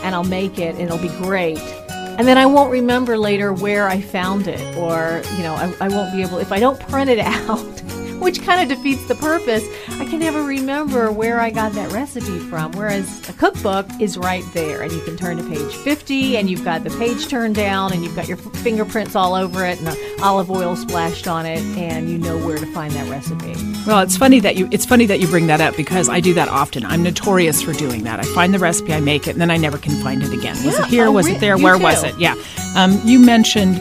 and 0.02 0.14
I'll 0.14 0.24
make 0.24 0.58
it 0.58 0.74
and 0.74 0.82
it'll 0.82 0.98
be 0.98 1.08
great. 1.24 1.58
And 2.18 2.28
then 2.28 2.36
I 2.36 2.44
won't 2.44 2.70
remember 2.70 3.16
later 3.16 3.52
where 3.54 3.88
I 3.88 4.00
found 4.00 4.46
it, 4.46 4.76
or, 4.76 5.22
you 5.36 5.42
know, 5.42 5.54
I, 5.54 5.74
I 5.80 5.88
won't 5.88 6.12
be 6.12 6.20
able, 6.22 6.38
if 6.38 6.52
I 6.52 6.60
don't 6.60 6.78
print 6.78 7.08
it 7.08 7.18
out, 7.20 7.71
which 8.32 8.42
kind 8.42 8.60
of 8.60 8.76
defeats 8.76 9.06
the 9.08 9.14
purpose. 9.14 9.66
I 10.00 10.04
can 10.04 10.20
never 10.20 10.42
remember 10.42 11.10
where 11.10 11.40
I 11.40 11.50
got 11.50 11.72
that 11.72 11.90
recipe 11.92 12.38
from. 12.38 12.72
Whereas 12.72 13.28
a 13.28 13.32
cookbook 13.32 13.86
is 14.00 14.16
right 14.16 14.44
there, 14.52 14.82
and 14.82 14.92
you 14.92 15.00
can 15.00 15.16
turn 15.16 15.38
to 15.38 15.42
page 15.42 15.74
50, 15.74 16.36
and 16.36 16.48
you've 16.48 16.64
got 16.64 16.84
the 16.84 16.90
page 16.90 17.28
turned 17.28 17.56
down, 17.56 17.92
and 17.92 18.04
you've 18.04 18.14
got 18.14 18.28
your 18.28 18.36
fingerprints 18.36 19.16
all 19.16 19.34
over 19.34 19.64
it, 19.66 19.80
and 19.80 20.22
olive 20.22 20.50
oil 20.50 20.76
splashed 20.76 21.26
on 21.26 21.46
it, 21.46 21.60
and 21.76 22.08
you 22.08 22.18
know 22.18 22.38
where 22.38 22.58
to 22.58 22.66
find 22.72 22.92
that 22.92 23.10
recipe. 23.10 23.54
Well, 23.86 24.00
it's 24.00 24.16
funny 24.16 24.38
that 24.40 24.56
you 24.56 24.68
it's 24.70 24.86
funny 24.86 25.06
that 25.06 25.18
you 25.18 25.26
bring 25.26 25.48
that 25.48 25.60
up 25.60 25.76
because 25.76 26.08
I 26.08 26.20
do 26.20 26.32
that 26.34 26.48
often. 26.48 26.84
I'm 26.84 27.02
notorious 27.02 27.60
for 27.60 27.72
doing 27.72 28.04
that. 28.04 28.20
I 28.20 28.24
find 28.34 28.54
the 28.54 28.60
recipe, 28.60 28.94
I 28.94 29.00
make 29.00 29.26
it, 29.26 29.32
and 29.32 29.40
then 29.40 29.50
I 29.50 29.56
never 29.56 29.78
can 29.78 30.00
find 30.02 30.22
it 30.22 30.32
again. 30.32 30.54
Was 30.64 30.78
yeah. 30.78 30.84
it 30.84 30.88
here? 30.88 31.06
Oh, 31.06 31.12
was 31.12 31.26
it 31.26 31.40
there? 31.40 31.58
Where 31.58 31.76
too. 31.76 31.82
was 31.82 32.04
it? 32.04 32.16
Yeah. 32.18 32.36
Um, 32.76 33.00
you 33.04 33.18
mentioned 33.18 33.76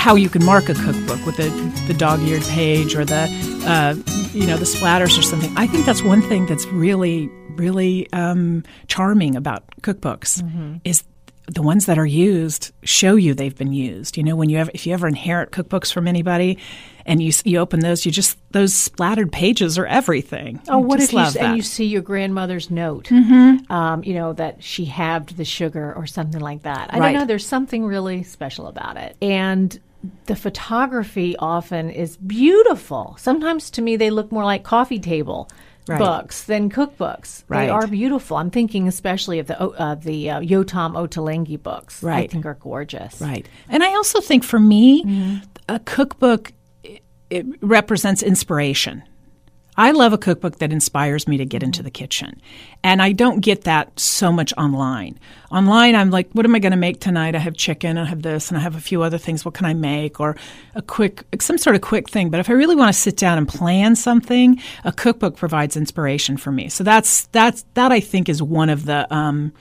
how 0.00 0.14
you 0.16 0.28
can 0.28 0.44
mark 0.44 0.68
a 0.68 0.74
cookbook 0.74 1.24
with 1.26 1.36
the, 1.36 1.48
the 1.86 1.94
dog-eared 1.94 2.42
page 2.44 2.94
or 2.96 3.04
the 3.04 3.22
uh, 3.66 3.94
you 4.32 4.46
know 4.46 4.56
the 4.56 4.64
splatters 4.64 5.18
or 5.18 5.22
something. 5.22 5.52
I 5.56 5.66
think 5.66 5.84
that's 5.86 6.02
one 6.02 6.22
thing 6.22 6.46
that's 6.46 6.66
really 6.66 7.28
really 7.56 8.10
um, 8.12 8.64
charming 8.88 9.36
about 9.36 9.62
cookbooks 9.82 10.42
Mm-hmm. 10.42 10.76
is 10.84 11.04
the 11.52 11.62
ones 11.62 11.86
that 11.86 11.98
are 11.98 12.06
used 12.06 12.70
show 12.84 13.16
you 13.16 13.34
they've 13.34 13.56
been 13.56 13.72
used. 13.72 14.16
You 14.16 14.22
know, 14.22 14.36
when 14.36 14.48
you 14.50 14.58
ever, 14.58 14.70
if 14.72 14.86
you 14.86 14.94
ever 14.94 15.08
inherit 15.08 15.50
cookbooks 15.50 15.92
from 15.92 16.06
anybody, 16.06 16.58
and 17.04 17.20
you 17.20 17.32
you 17.44 17.58
open 17.58 17.80
those, 17.80 18.06
you 18.06 18.12
just 18.12 18.38
those 18.52 18.72
splattered 18.72 19.32
pages 19.32 19.76
are 19.76 19.86
everything. 19.86 20.60
Oh, 20.68 20.74
I 20.74 20.76
what 20.76 21.00
just 21.00 21.12
if 21.12 21.18
you 21.18 21.24
that. 21.32 21.36
and 21.42 21.56
you 21.56 21.62
see 21.62 21.86
your 21.86 22.02
grandmother's 22.02 22.70
note? 22.70 23.06
Mm-hmm. 23.06 23.70
Um, 23.72 24.04
you 24.04 24.14
know 24.14 24.32
that 24.34 24.62
she 24.62 24.84
halved 24.84 25.36
the 25.36 25.44
sugar 25.44 25.92
or 25.92 26.06
something 26.06 26.40
like 26.40 26.62
that. 26.62 26.94
I 26.94 26.98
Right. 26.98 27.12
don't 27.12 27.20
know. 27.22 27.26
There's 27.26 27.46
something 27.46 27.84
really 27.84 28.22
special 28.22 28.66
about 28.68 28.96
it, 28.96 29.16
and 29.20 29.76
the 30.26 30.36
photography 30.36 31.36
often 31.38 31.90
is 31.90 32.16
beautiful. 32.16 33.16
Sometimes 33.18 33.70
to 33.72 33.82
me 33.82 33.96
they 33.96 34.10
look 34.10 34.32
more 34.32 34.44
like 34.44 34.62
coffee 34.64 34.98
table. 34.98 35.48
Right. 35.88 35.98
Books 35.98 36.44
than 36.44 36.70
cookbooks. 36.70 37.42
Right. 37.48 37.64
They 37.64 37.68
are 37.70 37.86
beautiful. 37.86 38.36
I'm 38.36 38.50
thinking 38.50 38.86
especially 38.86 39.38
of 39.40 39.46
the 39.48 39.58
uh, 39.60 39.94
the 39.96 40.30
uh, 40.30 40.40
Yotam 40.40 40.92
Ottolenghi 40.94 41.60
books. 41.60 42.04
I 42.04 42.26
think 42.28 42.46
are 42.46 42.54
gorgeous. 42.54 43.20
Right. 43.20 43.48
And 43.68 43.82
I 43.82 43.94
also 43.94 44.20
think 44.20 44.44
for 44.44 44.60
me, 44.60 45.02
Mm-hmm. 45.04 45.36
a 45.68 45.78
cookbook 45.80 46.52
it 47.30 47.46
represents 47.60 48.22
inspiration. 48.22 49.02
I 49.76 49.92
love 49.92 50.12
a 50.12 50.18
cookbook 50.18 50.58
that 50.58 50.72
inspires 50.72 51.26
me 51.26 51.36
to 51.38 51.44
get 51.44 51.62
into 51.62 51.82
the 51.82 51.90
kitchen. 51.90 52.40
And 52.82 53.00
I 53.00 53.12
don't 53.12 53.40
get 53.40 53.64
that 53.64 53.98
so 53.98 54.32
much 54.32 54.52
online. 54.58 55.18
Online, 55.50 55.94
I'm 55.94 56.10
like, 56.10 56.30
what 56.32 56.44
am 56.44 56.54
I 56.54 56.58
going 56.58 56.72
to 56.72 56.76
make 56.78 57.00
tonight? 57.00 57.34
I 57.34 57.38
have 57.38 57.54
chicken, 57.54 57.96
I 57.96 58.04
have 58.04 58.22
this, 58.22 58.48
and 58.48 58.58
I 58.58 58.60
have 58.60 58.76
a 58.76 58.80
few 58.80 59.02
other 59.02 59.18
things. 59.18 59.44
What 59.44 59.54
can 59.54 59.66
I 59.66 59.74
make? 59.74 60.20
Or 60.20 60.36
a 60.74 60.82
quick, 60.82 61.24
some 61.40 61.58
sort 61.58 61.76
of 61.76 61.82
quick 61.82 62.10
thing. 62.10 62.30
But 62.30 62.40
if 62.40 62.50
I 62.50 62.52
really 62.52 62.76
want 62.76 62.92
to 62.92 62.98
sit 62.98 63.16
down 63.16 63.38
and 63.38 63.48
plan 63.48 63.96
something, 63.96 64.60
a 64.84 64.92
cookbook 64.92 65.36
provides 65.36 65.76
inspiration 65.76 66.36
for 66.36 66.52
me. 66.52 66.68
So 66.68 66.84
that's, 66.84 67.26
that's, 67.26 67.64
that 67.74 67.92
I 67.92 68.00
think 68.00 68.28
is 68.28 68.42
one 68.42 68.70
of 68.70 68.86
the, 68.86 69.12
um, 69.14 69.52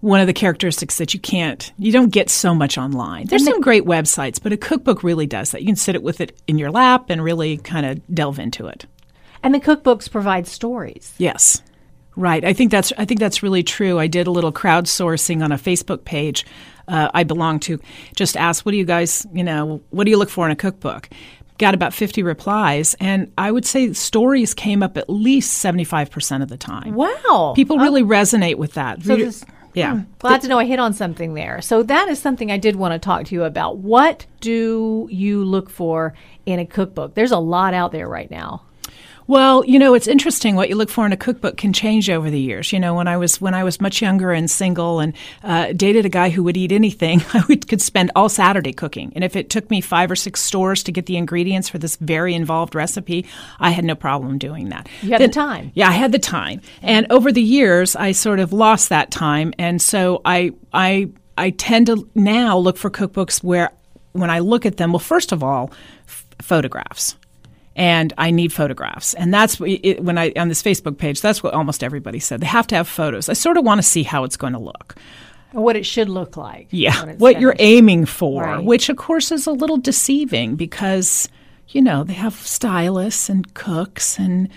one 0.00 0.20
of 0.20 0.26
the 0.26 0.34
characteristics 0.34 0.98
that 0.98 1.14
you 1.14 1.20
can't, 1.20 1.72
you 1.78 1.90
don't 1.90 2.10
get 2.10 2.28
so 2.28 2.54
much 2.54 2.76
online. 2.76 3.26
There's 3.26 3.44
some 3.44 3.62
great 3.62 3.84
websites, 3.84 4.38
but 4.42 4.52
a 4.52 4.56
cookbook 4.58 5.02
really 5.02 5.26
does 5.26 5.52
that. 5.52 5.62
You 5.62 5.68
can 5.68 5.76
sit 5.76 5.94
it 5.94 6.02
with 6.02 6.20
it 6.20 6.38
in 6.46 6.58
your 6.58 6.70
lap 6.70 7.06
and 7.08 7.24
really 7.24 7.56
kind 7.56 7.86
of 7.86 8.14
delve 8.14 8.38
into 8.38 8.66
it. 8.66 8.84
And 9.44 9.54
the 9.54 9.60
cookbooks 9.60 10.10
provide 10.10 10.48
stories. 10.48 11.14
Yes. 11.18 11.62
Right. 12.16 12.44
I 12.44 12.52
think 12.52 12.70
that's 12.70 12.92
I 12.98 13.04
think 13.04 13.20
that's 13.20 13.42
really 13.42 13.62
true. 13.62 13.98
I 13.98 14.06
did 14.06 14.26
a 14.26 14.30
little 14.30 14.52
crowdsourcing 14.52 15.44
on 15.44 15.52
a 15.52 15.56
Facebook 15.56 16.04
page 16.04 16.44
uh, 16.88 17.10
I 17.14 17.24
belong 17.24 17.60
to. 17.60 17.80
Just 18.14 18.36
asked, 18.36 18.64
what 18.64 18.72
do 18.72 18.78
you 18.78 18.84
guys, 18.84 19.26
you 19.32 19.44
know, 19.44 19.80
what 19.90 20.04
do 20.04 20.10
you 20.10 20.16
look 20.16 20.30
for 20.30 20.44
in 20.46 20.52
a 20.52 20.56
cookbook? 20.56 21.08
Got 21.58 21.74
about 21.74 21.94
50 21.94 22.22
replies, 22.24 22.94
and 22.98 23.32
I 23.38 23.52
would 23.52 23.64
say 23.64 23.92
stories 23.92 24.54
came 24.54 24.82
up 24.82 24.96
at 24.96 25.08
least 25.08 25.64
75% 25.64 26.42
of 26.42 26.48
the 26.48 26.56
time. 26.56 26.94
Wow. 26.94 27.52
People 27.54 27.78
really 27.78 28.02
resonate 28.02 28.56
with 28.56 28.74
that. 28.74 29.02
So 29.04 29.16
yeah. 29.72 29.96
Hmm. 29.96 30.02
Glad 30.18 30.40
to 30.42 30.48
know 30.48 30.58
I 30.58 30.64
hit 30.64 30.78
on 30.78 30.92
something 30.92 31.34
there. 31.34 31.60
So 31.60 31.82
that 31.82 32.08
is 32.08 32.18
something 32.18 32.50
I 32.50 32.58
did 32.58 32.76
want 32.76 32.92
to 32.92 32.98
talk 32.98 33.26
to 33.26 33.34
you 33.34 33.44
about. 33.44 33.78
What 33.78 34.26
do 34.40 35.08
you 35.10 35.44
look 35.44 35.70
for 35.70 36.14
in 36.46 36.58
a 36.58 36.66
cookbook? 36.66 37.14
There's 37.14 37.32
a 37.32 37.38
lot 37.38 37.74
out 37.74 37.92
there 37.92 38.08
right 38.08 38.30
now. 38.30 38.62
Well, 39.26 39.64
you 39.64 39.78
know, 39.78 39.94
it's 39.94 40.06
interesting. 40.06 40.54
What 40.54 40.68
you 40.68 40.76
look 40.76 40.90
for 40.90 41.06
in 41.06 41.12
a 41.12 41.16
cookbook 41.16 41.56
can 41.56 41.72
change 41.72 42.10
over 42.10 42.30
the 42.30 42.40
years. 42.40 42.72
You 42.72 42.80
know, 42.80 42.94
when 42.94 43.08
I 43.08 43.16
was 43.16 43.40
when 43.40 43.54
I 43.54 43.64
was 43.64 43.80
much 43.80 44.02
younger 44.02 44.32
and 44.32 44.50
single 44.50 45.00
and 45.00 45.14
uh, 45.42 45.72
dated 45.72 46.04
a 46.04 46.10
guy 46.10 46.28
who 46.28 46.44
would 46.44 46.56
eat 46.56 46.72
anything, 46.72 47.22
I 47.32 47.42
would, 47.48 47.66
could 47.66 47.80
spend 47.80 48.10
all 48.14 48.28
Saturday 48.28 48.72
cooking. 48.72 49.12
And 49.14 49.24
if 49.24 49.34
it 49.34 49.48
took 49.48 49.70
me 49.70 49.80
five 49.80 50.10
or 50.10 50.16
six 50.16 50.40
stores 50.40 50.82
to 50.84 50.92
get 50.92 51.06
the 51.06 51.16
ingredients 51.16 51.68
for 51.68 51.78
this 51.78 51.96
very 51.96 52.34
involved 52.34 52.74
recipe, 52.74 53.24
I 53.58 53.70
had 53.70 53.84
no 53.84 53.94
problem 53.94 54.36
doing 54.36 54.68
that. 54.68 54.88
You 55.02 55.12
had 55.12 55.22
the 55.22 55.28
time. 55.28 55.72
Yeah, 55.74 55.88
I 55.88 55.92
had 55.92 56.12
the 56.12 56.18
time. 56.18 56.60
And 56.82 57.06
over 57.10 57.32
the 57.32 57.42
years, 57.42 57.96
I 57.96 58.12
sort 58.12 58.40
of 58.40 58.52
lost 58.52 58.90
that 58.90 59.10
time, 59.10 59.54
and 59.58 59.80
so 59.80 60.20
I 60.24 60.52
I 60.72 61.08
I 61.38 61.50
tend 61.50 61.86
to 61.86 62.08
now 62.14 62.58
look 62.58 62.76
for 62.76 62.90
cookbooks 62.90 63.42
where 63.42 63.70
when 64.12 64.30
I 64.30 64.40
look 64.40 64.66
at 64.66 64.76
them, 64.76 64.92
well, 64.92 65.00
first 65.00 65.32
of 65.32 65.42
all, 65.42 65.72
f- 66.06 66.26
photographs 66.40 67.16
and 67.76 68.12
I 68.18 68.30
need 68.30 68.52
photographs. 68.52 69.14
And 69.14 69.32
that's 69.34 69.60
it, 69.60 70.02
when 70.02 70.16
I 70.18 70.32
on 70.36 70.48
this 70.48 70.62
Facebook 70.62 70.98
page. 70.98 71.20
That's 71.20 71.42
what 71.42 71.54
almost 71.54 71.82
everybody 71.82 72.20
said. 72.20 72.40
They 72.40 72.46
have 72.46 72.66
to 72.68 72.74
have 72.76 72.88
photos. 72.88 73.28
I 73.28 73.32
sort 73.32 73.56
of 73.56 73.64
want 73.64 73.78
to 73.78 73.82
see 73.82 74.02
how 74.02 74.24
it's 74.24 74.36
going 74.36 74.52
to 74.52 74.58
look. 74.58 74.96
What 75.52 75.76
it 75.76 75.86
should 75.86 76.08
look 76.08 76.36
like. 76.36 76.66
Yeah, 76.70 77.12
what 77.18 77.40
you're 77.40 77.54
aiming 77.60 78.06
for, 78.06 78.42
Right. 78.42 78.64
which 78.64 78.88
of 78.88 78.96
course 78.96 79.30
is 79.30 79.46
a 79.46 79.52
little 79.52 79.76
deceiving 79.76 80.56
because 80.56 81.28
you 81.68 81.80
know 81.80 82.02
they 82.04 82.14
have 82.14 82.34
stylists 82.34 83.28
and 83.28 83.54
cooks 83.54 84.18
and 84.18 84.48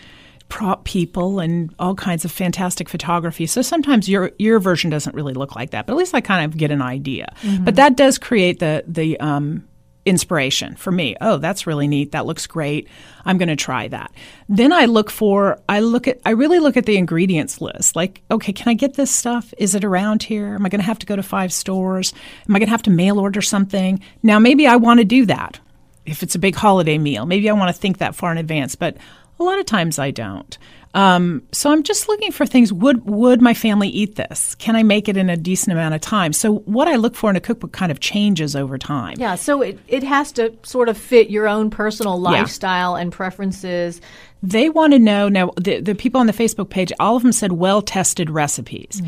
prop 0.49 0.85
people 0.85 1.39
and 1.39 1.73
all 1.77 1.93
kinds 1.93 2.23
of 2.25 2.31
fantastic 2.31 2.89
photography. 2.89 3.45
So 3.45 3.61
sometimes 3.61 4.09
your 4.09 4.31
your 4.39 4.59
version 4.59 4.89
doesn't 4.89 5.13
really 5.15 5.33
look 5.33 5.55
like 5.55 5.69
that, 5.71 5.85
but 5.85 5.93
at 5.93 5.97
least 5.97 6.15
I 6.15 6.21
kind 6.21 6.45
of 6.45 6.57
get 6.57 6.71
an 6.71 6.81
idea. 6.81 7.27
But 7.61 7.75
that 7.75 7.95
does 7.95 8.17
create 8.17 8.57
the 8.59 8.83
the 8.87 9.19
um, 9.19 9.67
inspiration 10.07 10.75
for 10.75 10.91
me. 10.91 11.15
Oh, 11.19 11.37
that's 11.37 11.67
really 11.67 11.87
neat. 11.87 12.13
That 12.13 12.25
looks 12.25 12.47
great. 12.47 12.87
I'm 13.25 13.37
going 13.37 13.49
to 13.49 13.57
try 13.57 13.89
that. 13.89 14.11
Then 14.47 14.71
I 14.71 14.85
look 14.85 15.09
for 15.09 15.59
I 15.67 15.81
look 15.81 16.07
at 16.07 16.19
I 16.25 16.31
really 16.31 16.59
look 16.59 16.77
at 16.77 16.85
the 16.85 16.97
ingredients 16.97 17.59
list. 17.59 17.95
Like, 17.95 18.21
okay, 18.31 18.53
can 18.53 18.69
I 18.69 18.73
get 18.73 18.93
this 18.93 19.11
stuff? 19.11 19.53
Is 19.57 19.75
it 19.75 19.83
around 19.83 20.23
here? 20.23 20.55
Am 20.55 20.65
I 20.65 20.69
going 20.69 20.79
to 20.79 20.85
have 20.85 20.99
to 20.99 21.05
go 21.05 21.17
to 21.17 21.23
five 21.23 21.51
stores? 21.51 22.13
Am 22.47 22.55
I 22.55 22.59
going 22.59 22.67
to 22.67 22.71
have 22.71 22.83
to 22.83 22.89
mail 22.89 23.19
order 23.19 23.41
something? 23.41 24.01
Now, 24.23 24.39
maybe 24.39 24.65
I 24.65 24.77
want 24.77 24.99
to 24.99 25.05
do 25.05 25.25
that. 25.25 25.59
If 26.05 26.23
it's 26.23 26.35
a 26.35 26.39
big 26.39 26.55
holiday 26.55 26.97
meal, 26.97 27.25
maybe 27.25 27.49
I 27.49 27.53
want 27.53 27.75
to 27.75 27.79
think 27.79 27.97
that 27.97 28.15
far 28.15 28.31
in 28.31 28.37
advance, 28.37 28.75
but 28.75 28.95
a 29.39 29.43
lot 29.43 29.59
of 29.59 29.65
times 29.65 29.99
I 29.99 30.11
don't. 30.11 30.57
Um, 30.93 31.43
so 31.51 31.71
I'm 31.71 31.83
just 31.83 32.07
looking 32.07 32.31
for 32.31 32.45
things. 32.45 32.73
Would 32.73 33.05
would 33.05 33.39
my 33.41 33.53
family 33.53 33.87
eat 33.89 34.15
this? 34.15 34.55
Can 34.55 34.75
I 34.75 34.81
make 34.81 35.07
it 35.07 35.15
in 35.15 35.29
a 35.29 35.37
decent 35.37 35.73
amount 35.73 35.93
of 35.93 36.01
time? 36.01 36.33
So 36.33 36.59
what 36.59 36.87
I 36.87 36.95
look 36.95 37.15
for 37.15 37.29
in 37.29 37.35
a 37.35 37.39
cookbook 37.41 37.71
kind 37.71 37.91
of 37.91 37.99
changes 37.99 38.55
over 38.55 38.79
time. 38.79 39.15
Yeah, 39.19 39.35
so 39.35 39.61
it, 39.61 39.77
it 39.87 40.01
has 40.01 40.31
to 40.33 40.55
sort 40.63 40.89
of 40.89 40.97
fit 40.97 41.29
your 41.29 41.47
own 41.47 41.69
personal 41.69 42.19
lifestyle 42.19 42.95
and 42.95 43.11
preferences. 43.11 44.01
They 44.41 44.69
want 44.69 44.93
to 44.93 44.99
know 44.99 45.29
now. 45.29 45.51
The 45.57 45.81
the 45.81 45.93
people 45.93 46.19
on 46.19 46.25
the 46.25 46.33
Facebook 46.33 46.69
page, 46.69 46.91
all 46.99 47.15
of 47.15 47.21
them 47.21 47.31
said 47.33 47.51
well 47.51 47.81
tested 47.83 48.31
recipes. 48.31 49.01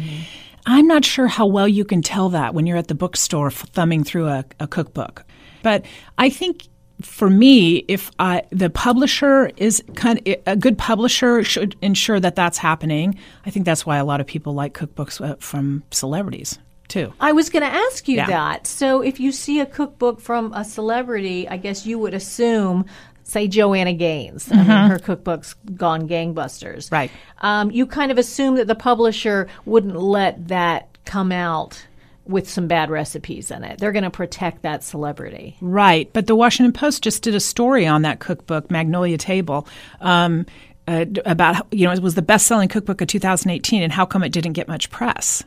I'm 0.67 0.85
not 0.85 1.05
sure 1.05 1.27
how 1.27 1.47
well 1.47 1.67
you 1.67 1.85
can 1.85 2.03
tell 2.03 2.29
that 2.29 2.53
when 2.53 2.67
you're 2.67 2.77
at 2.77 2.89
the 2.89 2.93
bookstore 2.93 3.47
f- 3.47 3.67
thumbing 3.69 4.03
through 4.03 4.27
a, 4.27 4.45
a 4.59 4.67
cookbook, 4.67 5.23
but 5.63 5.85
I 6.19 6.29
think. 6.29 6.67
For 7.01 7.29
me, 7.29 7.77
if 7.87 8.11
I, 8.19 8.43
the 8.49 8.69
publisher 8.69 9.51
is 9.57 9.81
kind 9.95 10.19
of 10.27 10.35
a 10.45 10.55
good 10.55 10.77
publisher 10.77 11.43
should 11.43 11.75
ensure 11.81 12.19
that 12.19 12.35
that's 12.35 12.57
happening. 12.57 13.17
I 13.45 13.49
think 13.51 13.65
that's 13.65 13.85
why 13.85 13.97
a 13.97 14.05
lot 14.05 14.19
of 14.19 14.27
people 14.27 14.53
like 14.53 14.73
cookbooks 14.73 15.21
uh, 15.25 15.35
from 15.39 15.83
celebrities 15.91 16.59
too. 16.89 17.13
I 17.19 17.31
was 17.31 17.49
going 17.49 17.63
to 17.63 17.73
ask 17.73 18.07
you 18.07 18.17
Yeah. 18.17 18.27
that. 18.27 18.67
So 18.67 19.01
if 19.01 19.19
you 19.19 19.31
see 19.31 19.59
a 19.59 19.65
cookbook 19.65 20.19
from 20.19 20.51
a 20.53 20.65
celebrity, 20.65 21.47
I 21.47 21.57
guess 21.57 21.85
you 21.85 21.99
would 21.99 22.13
assume, 22.15 22.85
say, 23.23 23.47
Joanna 23.47 23.93
Gaines. 23.93 24.51
I 24.51 24.55
mean, 24.55 24.65
her 24.65 24.99
cookbook's 24.99 25.53
gone 25.75 26.07
gangbusters. 26.09 26.85
Mm-hmm. 26.87 26.95
Right. 26.95 27.11
Um, 27.41 27.71
you 27.71 27.85
kind 27.85 28.11
of 28.11 28.17
assume 28.17 28.55
that 28.55 28.67
the 28.67 28.75
publisher 28.75 29.47
wouldn't 29.65 29.95
let 29.95 30.47
that 30.49 30.89
come 31.05 31.31
out 31.31 31.85
with 32.29 32.49
some 32.49 32.67
bad 32.67 32.89
recipes 32.89 33.49
in 33.49 33.63
it. 33.63 33.79
They're 33.79 33.91
going 33.91 34.03
to 34.03 34.11
protect 34.11 34.61
that 34.61 34.83
celebrity. 34.83 35.57
Right, 35.59 36.09
but 36.13 36.27
the 36.27 36.35
Washington 36.35 36.71
Post 36.71 37.03
just 37.03 37.23
did 37.23 37.35
a 37.35 37.39
story 37.39 37.87
on 37.87 38.03
that 38.03 38.19
cookbook, 38.19 38.69
Magnolia 38.69 39.17
Table, 39.17 39.67
um, 39.99 40.45
uh, 40.87 41.05
about 41.25 41.67
you 41.71 41.85
know 41.85 41.91
it 41.91 42.01
was 42.01 42.15
the 42.15 42.21
best-selling 42.21 42.69
cookbook 42.69 43.01
of 43.01 43.07
2018, 43.07 43.83
and 43.83 43.91
how 43.91 44.05
come 44.05 44.23
it 44.23 44.31
didn't 44.31 44.53
get 44.53 44.67
much 44.67 44.89
press, 44.89 45.43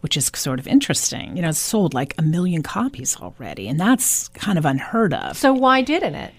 which 0.00 0.16
is 0.16 0.30
sort 0.34 0.58
of 0.58 0.66
interesting. 0.66 1.36
You 1.36 1.42
know, 1.42 1.48
it's 1.48 1.58
sold 1.58 1.94
like 1.94 2.14
a 2.18 2.22
million 2.22 2.62
copies 2.62 3.16
already, 3.16 3.68
and 3.68 3.78
that's 3.78 4.28
kind 4.28 4.58
of 4.58 4.64
unheard 4.64 5.14
of. 5.14 5.36
So 5.36 5.52
why 5.52 5.82
didn't 5.82 6.14
it? 6.14 6.34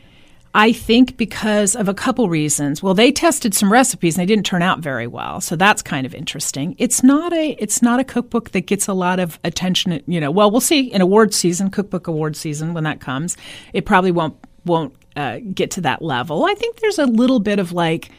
I 0.58 0.72
think 0.72 1.18
because 1.18 1.76
of 1.76 1.90
a 1.90 1.94
couple 1.94 2.30
reasons. 2.30 2.82
Well, 2.82 2.94
they 2.94 3.12
tested 3.12 3.54
some 3.54 3.70
recipes 3.70 4.16
and 4.16 4.22
they 4.22 4.26
didn't 4.26 4.46
turn 4.46 4.62
out 4.62 4.80
very 4.80 5.06
well, 5.06 5.42
so 5.42 5.58
that's 5.58 5.82
kind 5.82 6.06
of 6.06 6.16
interesting. 6.16 6.76
It's 6.78 7.04
not 7.04 7.34
a 7.34 7.58
it's 7.60 7.82
not 7.82 8.00
a 8.00 8.06
cookbook 8.06 8.52
that 8.52 8.62
gets 8.62 8.88
a 8.88 8.94
lot 8.94 9.20
of 9.20 9.38
attention. 9.44 10.02
You 10.08 10.22
know, 10.22 10.32
well, 10.32 10.50
we'll 10.50 10.62
see 10.62 10.94
in 10.94 11.02
award 11.02 11.34
season, 11.34 11.70
cookbook 11.72 12.08
award 12.08 12.38
season 12.38 12.74
when 12.74 12.86
that 12.86 13.02
comes. 13.02 13.36
It 13.74 13.86
probably 13.86 14.12
won't 14.12 14.38
won't 14.64 14.96
uh, 15.18 15.40
get 15.54 15.72
to 15.72 15.82
that 15.82 16.02
level. 16.02 16.46
I 16.46 16.54
think 16.54 16.80
there's 16.80 17.00
a 17.00 17.06
little 17.06 17.42
bit 17.42 17.60
of 17.60 17.74
like 17.74 18.10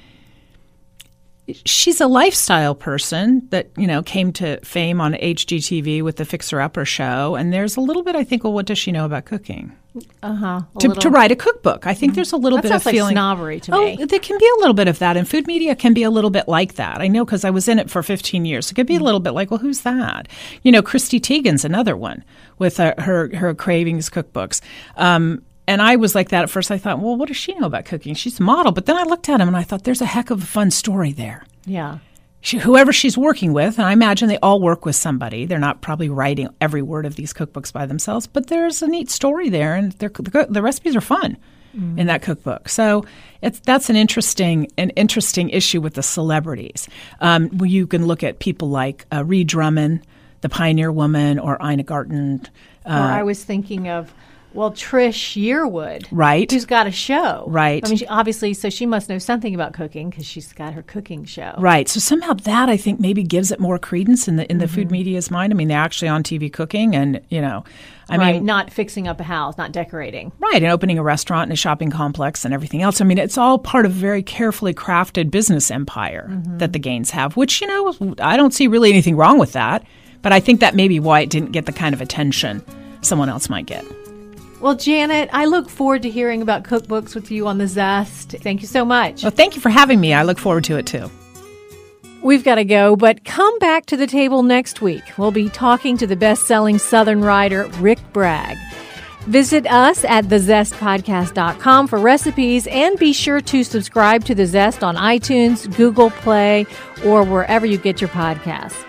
she's 1.64 2.03
a 2.03 2.07
lifestyle 2.07 2.75
person 2.75 3.49
that 3.49 3.70
you 3.79 3.87
know 3.87 4.03
came 4.03 4.31
to 4.35 4.61
fame 4.61 5.01
on 5.01 5.14
HGTV 5.14 6.03
with 6.03 6.16
the 6.16 6.27
Fixer 6.27 6.61
Upper 6.61 6.85
show, 6.85 7.35
and 7.35 7.51
there's 7.51 7.79
a 7.79 7.81
little 7.81 8.03
bit 8.03 8.14
I 8.14 8.25
think. 8.25 8.44
Well, 8.44 8.53
what 8.53 8.66
does 8.66 8.79
she 8.79 8.92
know 8.92 9.07
about 9.07 9.25
cooking? 9.25 9.72
Uh 10.23 10.35
huh. 10.35 10.61
to, 10.81 10.89
to 10.89 11.11
write 11.11 11.33
a 11.33 11.37
cookbook. 11.37 11.87
I 11.87 11.95
think 11.95 12.15
there's 12.15 12.33
a 12.33 12.37
little 12.37 12.59
That 12.59 12.63
bit 12.65 12.73
of 12.73 12.85
like 12.87 12.95
feeling 12.95 13.15
snobbery 13.15 13.61
to 13.61 13.75
oh, 13.75 13.85
me. 13.85 14.05
there 14.05 14.19
can 14.19 14.39
be 14.39 14.47
a 14.57 14.61
little 14.61 14.75
bit 14.75 14.89
of 14.89 14.99
that, 14.99 15.17
and 15.17 15.29
food 15.29 15.47
media 15.47 15.75
can 15.75 15.95
be 15.95 16.03
a 16.03 16.11
little 16.11 16.31
bit 16.31 16.49
like 16.49 16.75
that. 16.75 17.01
I 17.01 17.09
know 17.09 17.25
because 17.25 17.45
I 17.45 17.51
was 17.51 17.69
in 17.69 17.79
it 17.79 17.91
for 17.91 18.03
15 18.03 18.45
years. 18.45 18.71
It 18.71 18.75
could 18.75 18.87
be 18.87 18.97
a 18.97 19.01
little 19.01 19.21
bit 19.21 19.31
like, 19.33 19.51
well, 19.51 19.59
who's 19.59 19.83
that? 19.83 20.29
You 20.63 20.73
know, 20.73 20.83
Chrissy 20.83 21.21
Teigen's 21.21 21.65
another 21.65 21.97
one 21.97 22.25
with 22.59 22.79
uh, 22.81 22.95
her 22.99 23.35
her 23.37 23.55
cravings 23.55 24.11
cookbooks. 24.11 24.61
Um, 24.97 25.43
and 25.69 25.83
I 25.83 25.97
was 25.97 26.15
like 26.15 26.29
that 26.29 26.43
at 26.45 26.51
first. 26.51 26.71
I 26.71 26.79
thought, 26.79 27.01
well, 27.01 27.17
what 27.17 27.29
does 27.29 27.37
she 27.37 27.55
know 27.55 27.67
about 27.67 27.85
cooking? 27.87 28.15
She's 28.15 28.39
a 28.39 28.43
model. 28.43 28.71
But 28.73 28.87
then 28.87 28.97
I 28.97 29.03
looked 29.03 29.29
at 29.29 29.41
him 29.41 29.49
and 29.49 29.57
I 29.57 29.63
thought, 29.65 29.83
there's 29.85 30.01
a 30.01 30.07
heck 30.07 30.31
of 30.31 30.43
a 30.43 30.47
fun 30.47 30.71
story 30.71 31.13
there 31.13 31.45
Yeah. 31.65 31.99
She, 32.47 32.59
whoever 32.59 32.93
she's 32.93 33.19
working 33.19 33.53
with, 33.53 33.77
and 33.77 33.87
I 33.87 33.93
imagine 33.93 34.29
they 34.29 34.39
all 34.39 34.61
work 34.61 34.85
with 34.87 34.95
somebody. 34.95 35.47
They're 35.47 35.59
not 35.59 35.81
probably 35.81 36.09
writing 36.09 36.49
every 36.61 36.81
word 36.81 37.05
of 37.05 37.17
these 37.17 37.33
cookbooks 37.33 37.73
by 37.73 37.87
themselves, 37.87 38.29
but 38.29 38.47
there's 38.47 38.83
a 38.83 38.87
neat 38.87 39.11
story 39.11 39.49
there, 39.49 39.75
and 39.75 39.91
they're, 39.93 40.11
the, 40.11 40.47
the 40.49 40.63
recipes 40.63 40.95
are 40.95 41.01
fun 41.01 41.37
in 41.99 42.07
that 42.07 42.23
cookbook. 42.23 42.71
So 42.71 43.05
it's 43.43 43.59
that's 43.61 43.91
an 43.91 43.97
interesting 43.97 44.69
an 44.79 44.91
interesting 44.91 45.51
issue 45.51 45.83
with 45.83 45.93
the 45.93 46.03
celebrities. 46.03 46.89
Um, 47.21 47.51
you 47.63 47.87
can 47.87 48.07
look 48.07 48.23
at 48.23 48.39
people 48.39 48.71
like 48.71 49.05
uh, 49.13 49.25
Ree 49.25 49.45
Drummond, 49.45 50.01
the 50.41 50.49
Pioneer 50.49 50.91
Woman, 50.91 51.39
or 51.39 51.59
Ina 51.63 51.83
Garten. 51.83 52.47
or 52.87 52.93
I 52.93 53.23
was 53.25 53.45
thinking 53.45 53.89
of, 53.89 54.15
well, 54.57 54.73
Trish 54.73 55.40
Yearwood, 55.40 56.07
Right. 56.11 56.51
Who's 56.51 56.64
got 56.64 56.87
a 56.87 56.90
show, 56.90 57.45
Right. 57.47 57.85
I 57.85 57.88
mean, 57.88 57.99
she, 57.99 58.07
obviously, 58.07 58.55
so 58.55 58.71
she 58.71 58.87
must 58.87 59.09
know 59.09 59.19
something 59.19 59.55
about 59.55 59.73
cooking 59.73 60.11
because 60.11 60.27
she's 60.27 60.53
got 60.53 60.75
her 60.75 60.83
cooking 60.83 61.25
show. 61.25 61.55
Right. 61.59 61.88
So 61.88 62.01
somehow 62.01 62.33
that 62.35 62.69
I 62.69 62.77
think 62.77 63.01
maybe 63.01 63.23
gives 63.23 63.53
it 63.53 63.61
more 63.61 63.79
credence 63.79 64.29
in 64.29 64.37
the 64.37 64.51
in 64.51 64.59
the 64.59 64.69
food 64.69 64.87
mm-hmm. 64.87 64.92
media's 64.92 65.31
mind. 65.31 65.53
I 65.53 65.57
mean, 65.57 65.69
they're 65.69 65.79
actually 65.79 66.09
on 66.09 66.23
TV 66.23 66.53
cooking, 66.53 66.97
and 66.97 67.21
you 67.29 67.40
know, 67.40 67.64
I 68.09 68.16
right, 68.16 68.35
mean, 68.37 68.45
not 68.45 68.73
fixing 68.73 69.09
up 69.09 69.19
a 69.19 69.25
house, 69.25 69.59
not 69.59 69.73
decorating. 69.73 70.33
Right, 70.38 70.62
and 70.62 70.73
opening 70.73 70.99
a 70.99 71.03
restaurant 71.03 71.45
and 71.45 71.53
a 71.53 71.57
shopping 71.57 71.90
complex 71.90 72.45
and 72.45 72.55
everything 72.55 72.83
else. 72.83 73.01
I 73.01 73.05
mean, 73.05 73.19
it's 73.19 73.37
all 73.37 73.59
part 73.59 73.85
of 73.85 73.92
a 73.92 73.95
very 73.95 74.23
carefully 74.23 74.73
crafted 74.73 75.31
business 75.31 75.71
empire 75.71 76.29
mm-hmm. 76.31 76.59
that 76.59 76.73
the 76.73 76.79
Gaines 76.79 77.11
have, 77.11 77.37
which, 77.37 77.61
you 77.61 77.66
know, 77.66 78.14
I 78.21 78.37
don't 78.37 78.55
see 78.55 78.69
really 78.69 78.90
anything 78.90 79.16
wrong 79.16 79.38
with 79.38 79.53
that. 79.53 79.85
But 80.23 80.33
I 80.33 80.40
think 80.40 80.61
that 80.61 80.75
may 80.75 80.88
be 80.88 80.99
why 80.99 81.21
it 81.21 81.31
didn't 81.31 81.53
get 81.53 81.66
the 81.66 81.73
kind 81.73 81.95
of 81.95 82.01
attention 82.01 82.64
someone 83.01 83.29
else 83.29 83.49
might 83.49 83.66
get. 83.66 83.85
Well, 84.66 84.74
Janet, 84.74 85.31
I 85.33 85.44
look 85.44 85.70
forward 85.70 86.02
to 86.02 86.11
hearing 86.11 86.42
about 86.42 86.64
cookbooks 86.64 87.14
with 87.14 87.31
you 87.31 87.46
on 87.46 87.59
the 87.59 87.68
Zest. 87.68 88.33
Thank 88.33 88.62
you 88.62 88.66
so 88.66 88.85
much. 88.85 89.22
Well, 89.22 89.31
thank 89.31 89.55
you 89.55 89.61
for 89.61 89.68
having 89.68 90.00
me. 90.00 90.12
I 90.12 90.24
look 90.24 90.40
forward 90.40 90.64
to 90.64 90.76
it 90.76 90.87
too. 90.87 91.09
We've 92.20 92.42
got 92.42 92.57
to 92.57 92.64
go, 92.64 92.96
but 92.96 93.24
come 93.24 93.57
back 93.61 93.87
to 93.87 93.96
the 93.96 94.09
table 94.09 94.42
next 94.42 94.81
week. 94.81 95.05
We'll 95.16 95.31
be 95.31 95.48
talking 95.48 95.96
to 95.98 96.07
the 96.09 96.16
best 96.16 96.48
selling 96.48 96.81
Southern 96.81 97.20
writer, 97.20 97.68
Rick 97.79 98.00
Bragg. 98.12 98.59
Visit 99.29 99.70
us 99.70 100.05
at 100.05 100.24
thezestpodcast.com 100.24 101.87
for 101.87 102.00
recipes 102.00 102.66
and 102.66 102.98
be 102.98 103.12
sure 103.12 103.40
to 103.40 103.62
subscribe 103.62 104.24
to 104.24 104.35
The 104.35 104.46
Zest 104.46 104.83
on 104.83 104.96
iTunes, 104.96 105.72
Google 105.76 106.11
Play, 106.11 106.66
or 107.05 107.22
wherever 107.22 107.66
you 107.66 107.79
get 107.79 108.00
your 108.00 108.11
podcasts. 108.11 108.83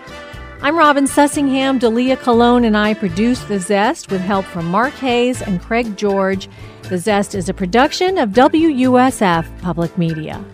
I'm 0.60 0.76
Robin 0.76 1.04
Sussingham. 1.04 1.78
Dalia 1.78 2.16
Colón 2.16 2.66
and 2.66 2.76
I 2.76 2.92
produce 2.92 3.38
The 3.44 3.60
Zest 3.60 4.10
with 4.10 4.20
help 4.20 4.44
from 4.44 4.66
Mark 4.66 4.92
Hayes 4.94 5.40
and 5.40 5.62
Craig 5.62 5.96
George. 5.96 6.48
The 6.88 6.98
Zest 6.98 7.36
is 7.36 7.48
a 7.48 7.54
production 7.54 8.18
of 8.18 8.30
WUSF 8.30 9.46
Public 9.62 9.96
Media. 9.96 10.44